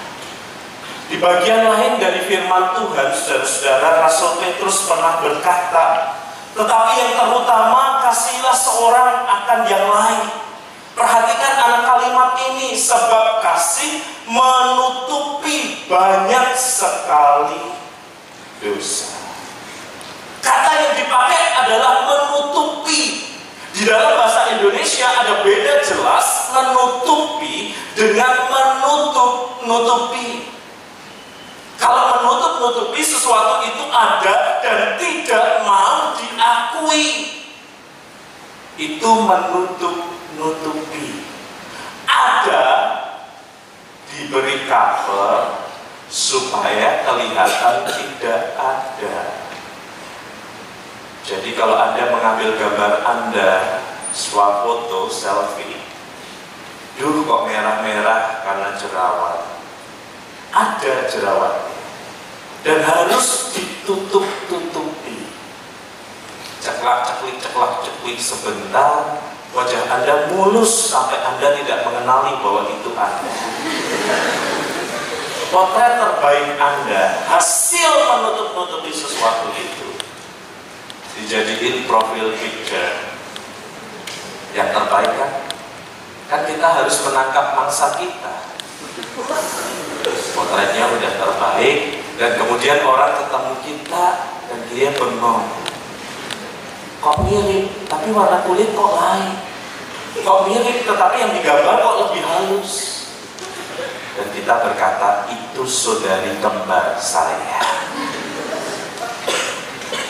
Di 1.11 1.19
bagian 1.19 1.67
lain 1.67 1.99
dari 1.99 2.23
firman 2.31 2.79
Tuhan, 2.79 3.11
saudara-saudara, 3.11 4.07
Rasul 4.07 4.39
Petrus 4.39 4.87
pernah 4.87 5.19
berkata, 5.19 6.15
tetapi 6.55 6.93
yang 6.95 7.13
terutama 7.19 8.07
kasihlah 8.07 8.55
seorang 8.55 9.27
akan 9.27 9.61
yang 9.67 9.87
lain. 9.91 10.31
Perhatikan 10.95 11.53
anak 11.59 11.83
kalimat 11.91 12.39
ini, 12.55 12.79
sebab 12.79 13.43
kasih 13.43 13.99
menutupi 14.31 15.83
banyak 15.91 16.55
sekali 16.55 17.83
dosa. 18.63 19.19
Kata 20.39 20.71
yang 20.79 20.95
dipakai 20.95 21.43
adalah 21.67 22.07
menutupi. 22.07 23.27
Di 23.75 23.83
dalam 23.83 24.15
bahasa 24.15 24.55
Indonesia 24.55 25.11
ada 25.11 25.43
beda 25.43 25.83
jelas 25.83 26.55
menutupi 26.55 27.75
dengan 27.99 28.47
menutup-nutupi. 28.47 30.55
Kalau 31.83 32.23
menutup-nutupi 32.23 33.03
sesuatu 33.03 33.67
itu 33.67 33.85
ada 33.91 34.63
dan 34.63 34.95
tidak 35.03 35.67
mau 35.67 36.15
diakui. 36.15 37.07
Itu 38.79 39.11
menutup-nutupi. 39.27 41.27
Ada 42.07 42.67
diberi 44.13 44.69
cover 44.69 45.72
supaya 46.13 47.01
kelihatan 47.09 47.89
tidak 47.89 48.53
ada. 48.61 49.19
Jadi 51.25 51.57
kalau 51.57 51.73
Anda 51.73 52.13
mengambil 52.13 52.53
gambar 52.61 52.93
Anda 53.01 53.81
swafoto 54.13 55.09
selfie, 55.09 55.81
duh 57.01 57.25
kok 57.25 57.49
merah-merah 57.49 58.45
karena 58.45 58.69
jerawat. 58.77 59.41
Ada 60.53 61.09
jerawat 61.09 61.73
dan 62.61 62.85
harus 62.85 63.57
ditutup-tutupi. 63.57 65.33
Ceklak 66.61 67.09
ceklik 67.09 67.41
ceklak 67.41 67.89
ceklik 67.89 68.21
sebentar 68.21 69.17
wajah 69.57 69.83
Anda 69.89 70.29
mulus 70.29 70.93
sampai 70.93 71.25
Anda 71.25 71.57
tidak 71.57 71.89
mengenali 71.89 72.37
bahwa 72.45 72.69
itu 72.69 72.91
Anda. 72.93 73.33
Potret 75.53 76.01
terbaik 76.01 76.57
Anda 76.57 77.29
hasil 77.29 77.93
menutup-nutupi 78.09 78.89
sesuatu 78.89 79.53
itu 79.53 80.01
dijadiin 81.21 81.85
profil 81.85 82.33
picture. 82.41 83.13
Yang 84.57 84.73
terbaik 84.73 85.13
kan? 85.13 85.33
Kan 86.33 86.41
kita 86.49 86.69
harus 86.73 86.97
menangkap 87.05 87.53
mangsa 87.53 88.01
kita. 88.01 88.49
Potretnya 90.33 90.89
udah 90.89 91.13
terbaik 91.21 92.01
dan 92.17 92.31
kemudian 92.41 92.81
orang 92.89 93.13
ketemu 93.21 93.55
kita 93.61 94.07
dan 94.49 94.61
dia 94.73 94.89
bengong. 94.97 95.53
Kok 97.05 97.29
mirip 97.29 97.69
tapi 97.93 98.09
warna 98.09 98.41
kulit 98.49 98.73
kok 98.73 98.93
lain? 98.97 99.37
Kok 100.17 100.49
mirip 100.49 100.89
tetapi 100.89 101.17
yang 101.21 101.33
digambar 101.37 101.77
kok 101.77 101.97
lebih 102.09 102.25
halus 102.25 102.92
dan 104.13 104.27
kita 104.37 104.55
berkata 104.61 105.25
itu 105.33 105.63
saudari 105.65 106.37
kembar 106.41 107.01
saya 107.01 107.65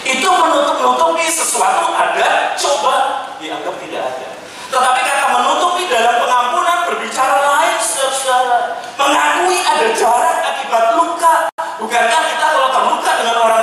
itu 0.03 0.29
menutup-nutupi 0.29 1.25
sesuatu 1.31 1.95
ada, 1.95 2.53
coba 2.59 2.95
dianggap 3.39 3.75
tidak 3.81 4.03
ada. 4.03 4.29
Tetapi 4.69 5.01
kata 5.09 5.27
menutupi 5.31 5.87
dalam 5.87 6.21
pengampunan 6.21 6.79
berbicara 6.91 7.39
lain, 7.39 7.77
saudara-saudara. 7.79 8.59
Mengakui 8.99 9.59
ada 9.63 9.87
jarak 9.95 10.37
akibat 10.43 10.85
luka. 10.99 11.35
Bukankah 11.79 12.23
kita 12.29 12.47
kalau 12.51 12.71
terluka 12.75 13.11
dengan 13.15 13.37
orang 13.41 13.63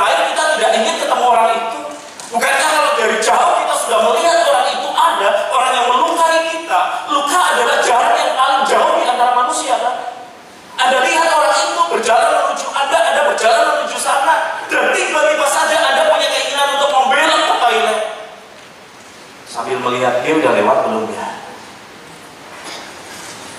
melihat 19.90 20.22
dia 20.22 20.38
udah 20.38 20.54
lewat 20.54 20.78
belum 20.86 21.06
ya? 21.10 21.28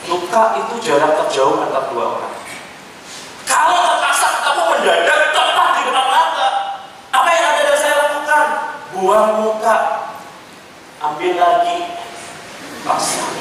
Luka 0.06 0.42
itu 0.62 0.74
jarak 0.78 1.18
terjauh 1.26 1.58
antara 1.58 1.90
dua 1.90 2.06
orang. 2.18 2.34
Kalau 3.50 3.78
terpaksa 3.82 4.26
ketemu 4.38 4.62
mendadak 4.70 5.20
tepat 5.34 5.68
di 5.74 5.82
depan 5.90 6.06
mata, 6.06 6.48
apa 7.10 7.28
yang 7.34 7.44
ada 7.50 7.62
dan 7.66 7.76
saya 7.82 7.94
lakukan? 7.98 8.46
Buang 8.94 9.30
muka, 9.42 9.76
ambil 11.02 11.34
lagi, 11.34 11.78
pasang. 12.86 13.34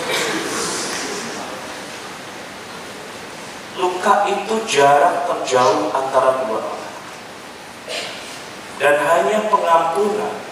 Luka 3.78 4.13
itu 4.28 4.56
jarak 4.65 5.30
terjauh 5.30 5.93
antara 5.93 6.41
dua 6.41 6.58
orang. 6.58 6.93
Dan 8.82 8.95
hanya 8.97 9.39
pengampunan 9.52 10.49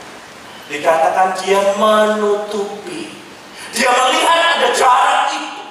dikatakan 0.68 1.36
dia 1.42 1.60
menutupi. 1.80 3.12
Dia 3.72 3.90
melihat 3.92 4.40
ada 4.60 4.70
jarak 4.76 5.32
itu. 5.32 5.64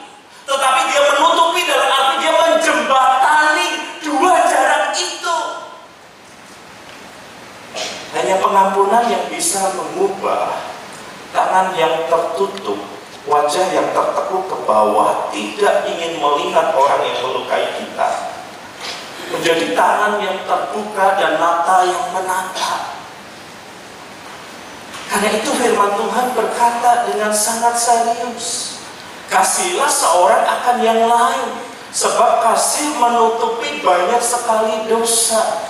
Tetapi 0.49 0.81
dia 0.89 1.01
menutupi 1.17 1.61
dalam 1.69 1.91
arti 1.93 2.15
dia 2.21 2.33
menjembatani 2.33 3.67
dua 4.01 4.35
jarak 4.49 4.93
itu. 4.97 5.39
Hanya 8.17 8.37
pengampunan 8.41 9.05
yang 9.13 9.25
bisa 9.29 9.77
mengubah 9.77 10.57
tangan 11.37 11.77
yang 11.77 12.09
tertutup, 12.09 12.81
wajah 13.29 13.67
yang 13.77 13.93
tertekuk 13.93 14.49
ke 14.49 14.57
bawah, 14.65 15.29
tidak 15.29 15.85
ingin 15.85 16.17
melihat 16.17 16.73
orang 16.73 17.05
yang 17.05 17.19
melukai 17.21 17.69
kita. 17.77 18.33
Menjadi 19.27 19.75
tangan 19.75 20.23
yang 20.23 20.39
terbuka 20.47 21.19
dan 21.19 21.37
mata 21.37 21.85
yang 21.85 22.05
menatap. 22.15 22.96
Karena 25.07 25.29
itu 25.39 25.51
firman 25.55 25.95
Tuhan 25.95 26.27
berkata 26.35 27.07
dengan 27.07 27.31
sangat 27.31 27.79
serius. 27.79 28.79
Kasihlah 29.31 29.91
seorang 29.91 30.43
akan 30.43 30.77
yang 30.83 31.03
lain. 31.07 31.51
Sebab 31.95 32.45
kasih 32.45 32.99
menutupi 33.01 33.81
banyak 33.81 34.21
sekali 34.21 34.85
dosa. 34.91 35.67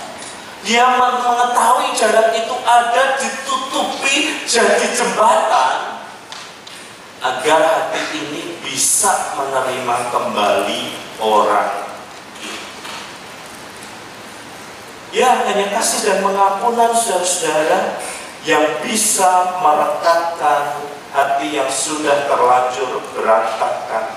Dia 0.65 0.99
mengetahui 0.99 1.95
jarak 1.95 2.35
itu 2.35 2.55
ada 2.65 3.15
ditutupi 3.21 4.43
jadi 4.43 4.87
jembatan. 4.91 6.01
Agar 7.23 7.61
hati 7.61 8.01
ini 8.13 8.59
bisa 8.61 9.33
menerima 9.39 9.97
kembali 10.13 10.81
orang 11.17 11.87
Ya 15.15 15.33
hanya 15.47 15.71
kasih 15.71 16.03
dan 16.03 16.19
pengampunan 16.19 16.91
saudara-saudara 16.91 17.95
yang 18.47 18.79
bisa 18.79 19.59
merekatkan 19.59 20.79
hati 21.11 21.59
yang 21.59 21.67
sudah 21.67 22.31
terlanjur 22.31 23.03
berantakan. 23.11 24.15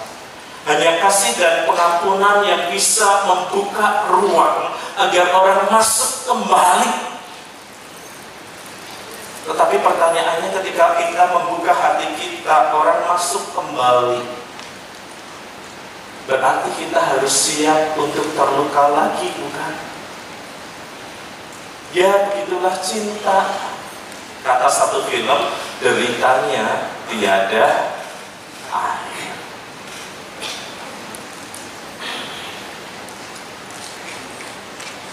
Hanya 0.71 1.03
kasih 1.03 1.35
dan 1.35 1.67
pengampunan 1.67 2.47
yang 2.47 2.71
bisa 2.71 3.27
membuka 3.27 4.07
ruang 4.07 4.71
agar 5.03 5.27
orang 5.35 5.67
masuk 5.75 6.31
kembali. 6.31 7.11
Tetapi 9.51 9.77
pertanyaannya 9.83 10.49
ketika 10.63 10.95
kita 10.95 11.25
membuka 11.35 11.75
hati 11.75 12.15
kita, 12.15 12.71
orang 12.71 13.03
masuk 13.11 13.51
kembali. 13.51 14.23
Berarti 16.31 16.71
kita 16.79 17.01
harus 17.03 17.35
siap 17.35 17.99
untuk 17.99 18.31
terluka 18.39 18.95
lagi, 18.95 19.35
bukan? 19.43 19.75
Ya 21.91 22.31
begitulah 22.31 22.79
cinta 22.79 23.71
Kata 24.41 24.69
satu 24.69 25.05
film 25.05 25.41
Deritanya 25.81 26.93
tiada 27.09 27.97
akhir 28.73 29.33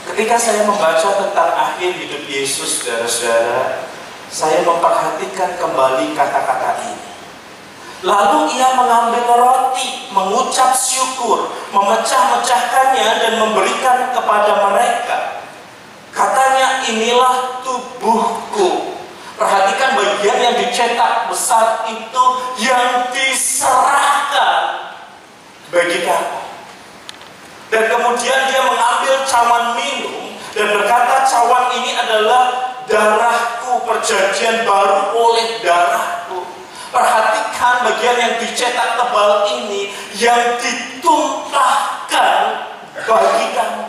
Ketika 0.07 0.35
saya 0.39 0.63
membaca 0.63 1.09
tentang 1.19 1.51
akhir 1.51 1.91
hidup 1.91 2.23
Yesus 2.27 2.83
Saudara-saudara 2.83 3.87
Saya 4.31 4.63
memperhatikan 4.63 5.59
kembali 5.59 6.15
kata-kata 6.15 6.87
ini 6.87 7.07
Lalu 8.05 8.53
ia 8.53 8.77
mengambil 8.77 9.25
roti, 9.25 10.05
mengucap 10.13 10.77
syukur, 10.77 11.49
memecah-mecahkannya 11.73 13.09
dan 13.25 13.33
memberikan 13.41 14.13
kepada 14.13 14.69
mereka. 14.69 15.41
Katanya 16.13 16.85
inilah 16.85 17.65
tubuhku. 17.65 18.86
Dicetak 20.77 21.25
besar 21.33 21.89
itu 21.89 22.25
yang 22.61 23.09
diserahkan 23.09 24.93
bagi 25.73 26.05
kamu. 26.05 26.37
Dan 27.73 27.89
kemudian 27.97 28.45
dia 28.45 28.61
mengambil 28.61 29.25
cawan 29.25 29.73
minum 29.73 30.37
dan 30.53 30.77
berkata 30.77 31.25
cawan 31.25 31.73
ini 31.81 31.97
adalah 31.97 32.77
darahku 32.85 33.89
perjanjian 33.89 34.69
baru 34.69 35.17
oleh 35.17 35.65
darahku. 35.65 36.45
Perhatikan 36.93 37.81
bagian 37.81 38.17
yang 38.21 38.37
dicetak 38.37 39.01
tebal 39.01 39.49
ini 39.57 39.97
yang 40.13 40.61
ditumpahkan 40.61 42.37
bagi 43.01 43.47
kamu. 43.57 43.85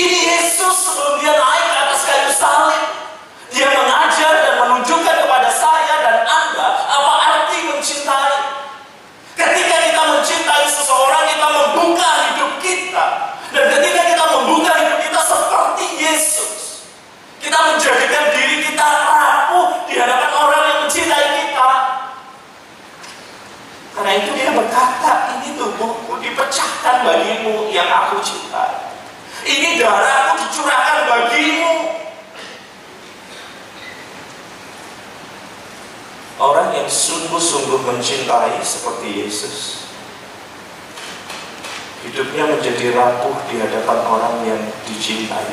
Ini 0.00 0.18
Yesus 0.32 0.80
sebelum 0.80 1.20
dia 1.20 1.36
naik 1.36 1.66
ke 1.68 1.76
atas 1.76 2.00
kayu 2.08 2.32
salib. 2.40 3.11
Dia 3.52 3.68
mengajar 3.68 4.32
dan 4.40 4.54
menunjukkan 4.64 5.16
kepada 5.28 5.48
saya 5.52 5.94
dan 6.00 6.16
Anda 6.24 6.68
apa 6.88 7.12
arti 7.20 7.58
mencintai. 7.68 8.36
Ketika 9.36 9.76
kita 9.92 10.02
mencintai 10.08 10.64
seseorang, 10.72 11.24
kita 11.28 11.48
membuka 11.52 12.10
hidup 12.32 12.52
kita. 12.64 13.06
Dan 13.52 13.64
ketika 13.76 14.00
kita 14.08 14.24
membuka 14.40 14.72
hidup 14.72 14.98
kita 15.04 15.20
seperti 15.20 15.86
Yesus. 16.00 16.88
Kita 17.44 17.58
menjadikan 17.76 18.24
diri 18.32 18.56
kita 18.64 18.86
rapuh 18.88 19.84
di 19.84 20.00
hadapan 20.00 20.32
orang 20.32 20.62
yang 20.72 20.78
mencintai 20.88 21.26
kita. 21.44 21.70
Karena 23.92 24.12
itu 24.16 24.30
dia 24.32 24.50
berkata, 24.56 25.12
ini 25.36 25.60
tubuhku 25.60 26.16
dipecahkan 26.24 27.04
bagimu 27.04 27.68
yang 27.68 27.88
aku 27.92 28.16
cintai. 28.24 28.96
Ini 29.44 29.76
darahku 29.76 30.40
dicurahkan 30.40 30.98
bagimu. 31.04 31.72
Orang 36.40 36.72
yang 36.72 36.88
sungguh-sungguh 36.88 37.84
mencintai 37.84 38.64
seperti 38.64 39.08
Yesus 39.24 39.84
Hidupnya 42.02 42.48
menjadi 42.48 42.96
rapuh 42.96 43.36
di 43.50 43.60
hadapan 43.60 43.98
orang 44.08 44.36
yang 44.46 44.62
dicintai 44.88 45.52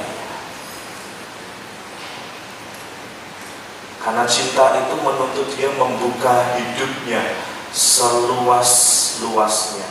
Karena 4.00 4.24
cinta 4.26 4.80
itu 4.80 4.96
menuntut 5.04 5.48
dia 5.54 5.70
membuka 5.76 6.56
hidupnya 6.56 7.36
seluas-luasnya 7.70 9.86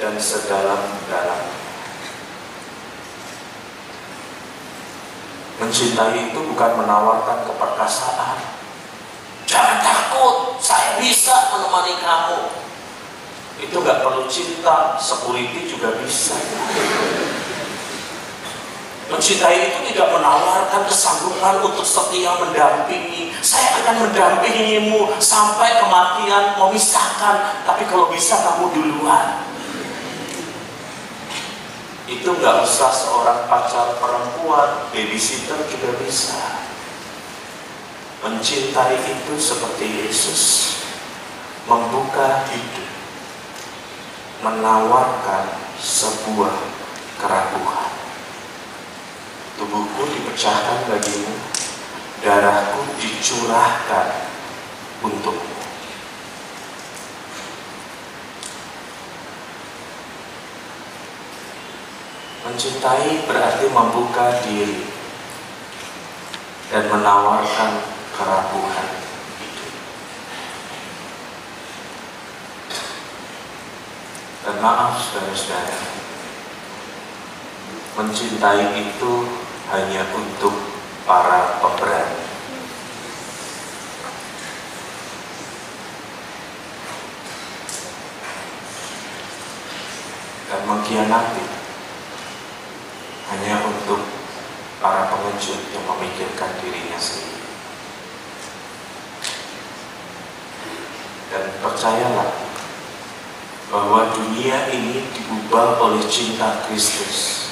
dan 0.00 0.16
sedalam-dalamnya. 0.16 1.60
Mencintai 5.60 6.32
itu 6.32 6.40
bukan 6.42 6.80
menawarkan 6.80 7.44
keperkasaan. 7.46 8.38
Jangan 9.46 9.91
saya 10.62 11.02
bisa 11.02 11.34
menemani 11.50 11.98
kamu. 11.98 12.40
Itu 13.58 13.82
gak 13.82 14.06
perlu 14.06 14.30
cinta, 14.30 14.94
security 14.96 15.66
juga 15.66 15.98
bisa. 15.98 16.38
Mencintai 19.10 19.74
itu 19.74 19.92
tidak 19.92 20.08
menawarkan 20.16 20.88
kesanggupan 20.88 21.60
untuk 21.60 21.84
setia 21.84 22.32
mendampingi. 22.38 23.34
Saya 23.42 23.82
akan 23.82 24.08
mendampingimu 24.08 25.18
sampai 25.20 25.82
kematian 25.82 26.56
memisahkan. 26.56 27.66
Tapi 27.66 27.82
kalau 27.90 28.08
bisa 28.08 28.40
kamu 28.40 28.72
duluan 28.72 29.42
itu 32.08 32.28
nggak 32.28 32.56
usah 32.66 32.92
seorang 32.92 33.48
pacar 33.48 33.96
perempuan, 33.96 34.90
babysitter 34.92 35.58
juga 35.64 35.96
bisa. 36.02 36.61
Mencintai 38.22 39.02
itu 39.02 39.34
seperti 39.34 40.06
Yesus, 40.06 40.42
membuka 41.66 42.46
hidup, 42.54 42.86
menawarkan 44.46 45.58
sebuah 45.82 46.54
keraguan. 47.18 47.90
Tubuhku 49.58 50.06
dipecahkan 50.06 50.86
bagimu, 50.86 51.34
darahku 52.22 52.94
dicurahkan 53.02 54.30
untukmu. 55.02 55.58
Mencintai 62.46 63.26
berarti 63.26 63.66
membuka 63.66 64.26
diri 64.46 64.86
dan 66.70 66.86
menawarkan 66.86 67.91
kerapuhan 68.12 68.88
itu. 68.92 69.66
Dan 74.42 74.56
maaf 74.58 74.98
saudara-saudara, 74.98 75.78
mencintai 77.94 78.66
itu 78.80 79.12
hanya 79.70 80.02
untuk 80.12 80.54
para 81.06 81.62
pemberani. 81.62 82.20
Dan 90.52 90.60
mengkhianati 90.68 91.44
hanya 93.32 93.56
untuk 93.64 94.04
para 94.82 95.08
pengecut 95.08 95.60
yang 95.72 95.84
memikirkan 95.88 96.50
dirinya 96.60 97.00
sendiri. 97.00 97.51
Dan 101.32 101.48
percayalah 101.64 102.28
bahwa 103.72 104.12
dunia 104.12 104.68
ini 104.68 105.00
diubah 105.16 105.80
oleh 105.80 106.04
cinta 106.04 106.60
Kristus, 106.68 107.48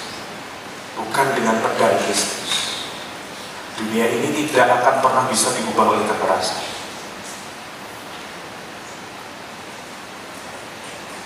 bukan 1.01 1.33
dengan 1.33 1.65
pedang 1.65 1.97
Kristus. 2.05 2.77
Dunia 3.81 4.05
ini 4.05 4.45
tidak 4.45 4.85
akan 4.85 5.01
pernah 5.01 5.25
bisa 5.33 5.49
diubah 5.57 5.97
oleh 5.97 6.05
kekerasan. 6.05 6.61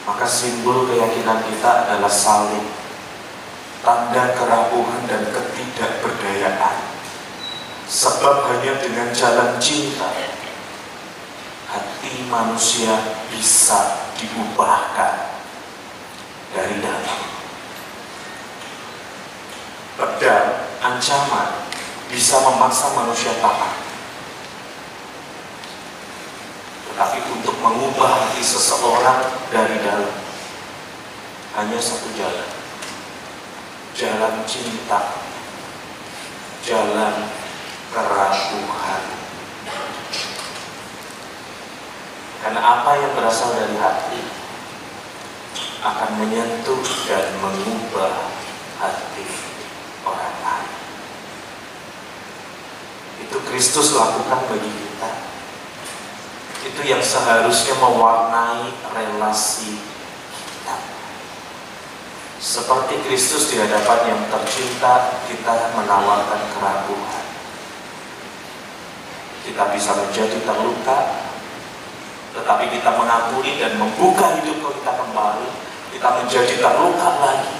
Maka 0.06 0.26
simbol 0.30 0.86
keyakinan 0.86 1.42
kita 1.50 1.70
adalah 1.90 2.12
salib, 2.12 2.62
tanda 3.82 4.30
kerapuhan 4.38 5.02
dan 5.10 5.26
ketidakberdayaan. 5.26 6.78
Sebab 7.90 8.46
hanya 8.46 8.78
dengan 8.78 9.10
jalan 9.10 9.58
cinta, 9.58 10.06
hati 12.14 12.30
manusia 12.30 12.94
bisa 13.26 14.06
diubahkan 14.14 15.34
dari 16.54 16.78
dalam. 16.78 17.18
Pedang, 19.98 20.62
ancaman, 20.78 21.66
bisa 22.06 22.38
memaksa 22.38 22.94
manusia 22.94 23.34
taat. 23.42 23.74
Tetapi 26.86 27.18
untuk 27.34 27.58
mengubah 27.58 28.06
hati 28.06 28.46
seseorang 28.46 29.34
dari 29.50 29.82
dalam, 29.82 30.14
hanya 31.58 31.78
satu 31.82 32.14
jalan. 32.14 32.50
Jalan 33.98 34.34
cinta, 34.46 35.18
jalan 36.62 37.26
keraguan. 37.90 39.23
Karena 42.44 42.60
apa 42.60 43.00
yang 43.00 43.16
berasal 43.16 43.56
dari 43.56 43.72
hati 43.80 44.20
akan 45.80 46.10
menyentuh 46.20 46.84
dan 47.08 47.24
mengubah 47.40 48.28
hati 48.76 49.24
orang 50.04 50.36
lain. 50.44 50.76
Itu 53.24 53.40
Kristus 53.48 53.96
lakukan 53.96 54.44
bagi 54.44 54.68
kita. 54.68 55.10
Itu 56.68 56.80
yang 56.84 57.00
seharusnya 57.00 57.80
mewarnai 57.80 58.68
relasi 58.92 59.80
kita. 60.36 60.76
Seperti 62.44 63.00
Kristus 63.08 63.48
di 63.48 63.56
hadapan 63.56 64.12
yang 64.12 64.20
tercinta, 64.28 65.16
kita 65.32 65.72
menawarkan 65.80 66.40
keraguan. 66.52 67.24
Kita 69.48 69.64
bisa 69.72 69.96
menjadi 69.96 70.44
terluka, 70.44 71.23
tetapi 72.34 72.66
kita 72.66 72.90
mengampuni 72.98 73.62
dan 73.62 73.78
membuka 73.78 74.34
hidup 74.42 74.58
kita 74.74 74.92
kembali, 74.98 75.48
kita 75.94 76.08
menjadi 76.18 76.54
terluka 76.58 77.10
lagi. 77.22 77.56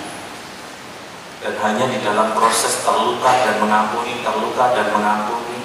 Dan 1.38 1.54
hanya 1.62 1.86
di 1.86 1.98
dalam 2.02 2.34
proses 2.34 2.82
terluka 2.82 3.30
dan 3.30 3.62
mengampuni, 3.62 4.18
terluka 4.26 4.74
dan 4.74 4.90
mengampuni, 4.90 5.62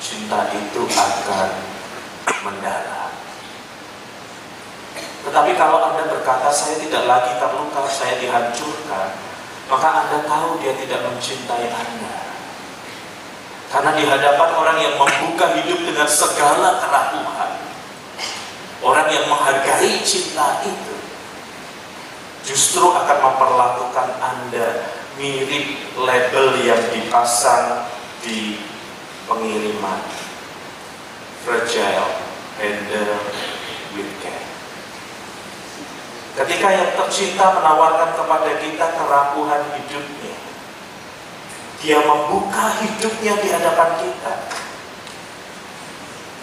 cinta 0.00 0.48
itu 0.48 0.88
akan 0.88 1.50
mendalam. 2.40 3.12
Tetapi 5.26 5.52
kalau 5.58 5.90
Anda 5.90 6.06
berkata, 6.06 6.48
saya 6.54 6.78
tidak 6.80 7.04
lagi 7.04 7.34
terluka, 7.36 7.84
saya 7.90 8.16
dihancurkan, 8.16 9.10
maka 9.68 9.88
Anda 10.06 10.22
tahu 10.24 10.62
dia 10.62 10.72
tidak 10.78 11.02
mencintai 11.04 11.66
Anda. 11.68 12.16
Karena 13.66 13.90
di 13.98 14.06
hadapan 14.06 14.50
orang 14.54 14.78
yang 14.78 14.94
membuka 14.94 15.50
hidup 15.58 15.82
dengan 15.82 16.06
segala 16.06 16.78
kerapuhan, 16.78 17.65
orang 18.86 19.10
yang 19.10 19.26
menghargai 19.26 19.98
cinta 20.06 20.62
itu, 20.62 20.96
justru 22.46 22.86
akan 22.86 23.18
memperlakukan 23.18 24.08
Anda 24.22 24.94
mirip 25.18 25.98
label 25.98 26.62
yang 26.62 26.82
dipasang 26.94 27.90
di 28.22 28.62
pengiriman 29.26 29.98
fragile 31.42 32.22
handle 32.62 33.18
with 33.98 34.12
care. 34.22 34.46
Ketika 36.36 36.68
yang 36.68 36.90
tercinta 36.94 37.58
menawarkan 37.58 38.12
kepada 38.12 38.50
kita 38.60 38.86
kerapuhan 38.92 39.62
hidupnya, 39.72 40.36
dia 41.80 41.98
membuka 42.04 42.76
hidupnya 42.76 43.34
di 43.40 43.48
hadapan 43.50 43.90
kita. 44.04 44.34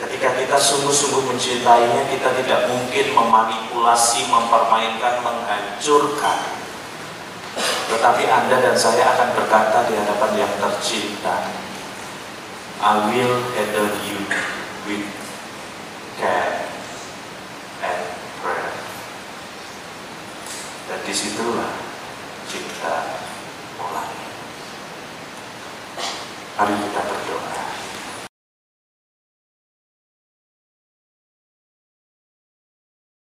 Ketika 0.03 0.35
kita 0.35 0.59
sungguh-sungguh 0.59 1.31
mencintainya, 1.31 2.11
kita 2.11 2.35
tidak 2.43 2.67
mungkin 2.67 3.15
memanipulasi, 3.15 4.27
mempermainkan, 4.27 5.23
menghancurkan. 5.23 6.59
Tetapi 7.87 8.23
Anda 8.27 8.59
dan 8.59 8.75
saya 8.75 9.15
akan 9.15 9.31
berkata 9.31 9.87
di 9.87 9.95
hadapan 9.95 10.43
yang 10.43 10.53
tercinta, 10.59 11.47
I 12.83 12.99
will 13.07 13.47
handle 13.55 13.95
you 14.03 14.19
with 14.83 15.07
care 16.19 16.67
and 17.79 18.03
prayer. 18.43 18.75
Dan 20.91 20.99
di 21.07 21.13
situlah 21.15 21.79
cinta 22.51 23.23
mulai. 23.79 24.11
Mari 26.59 26.75
kita 26.75 27.01
berdoa. 27.07 27.72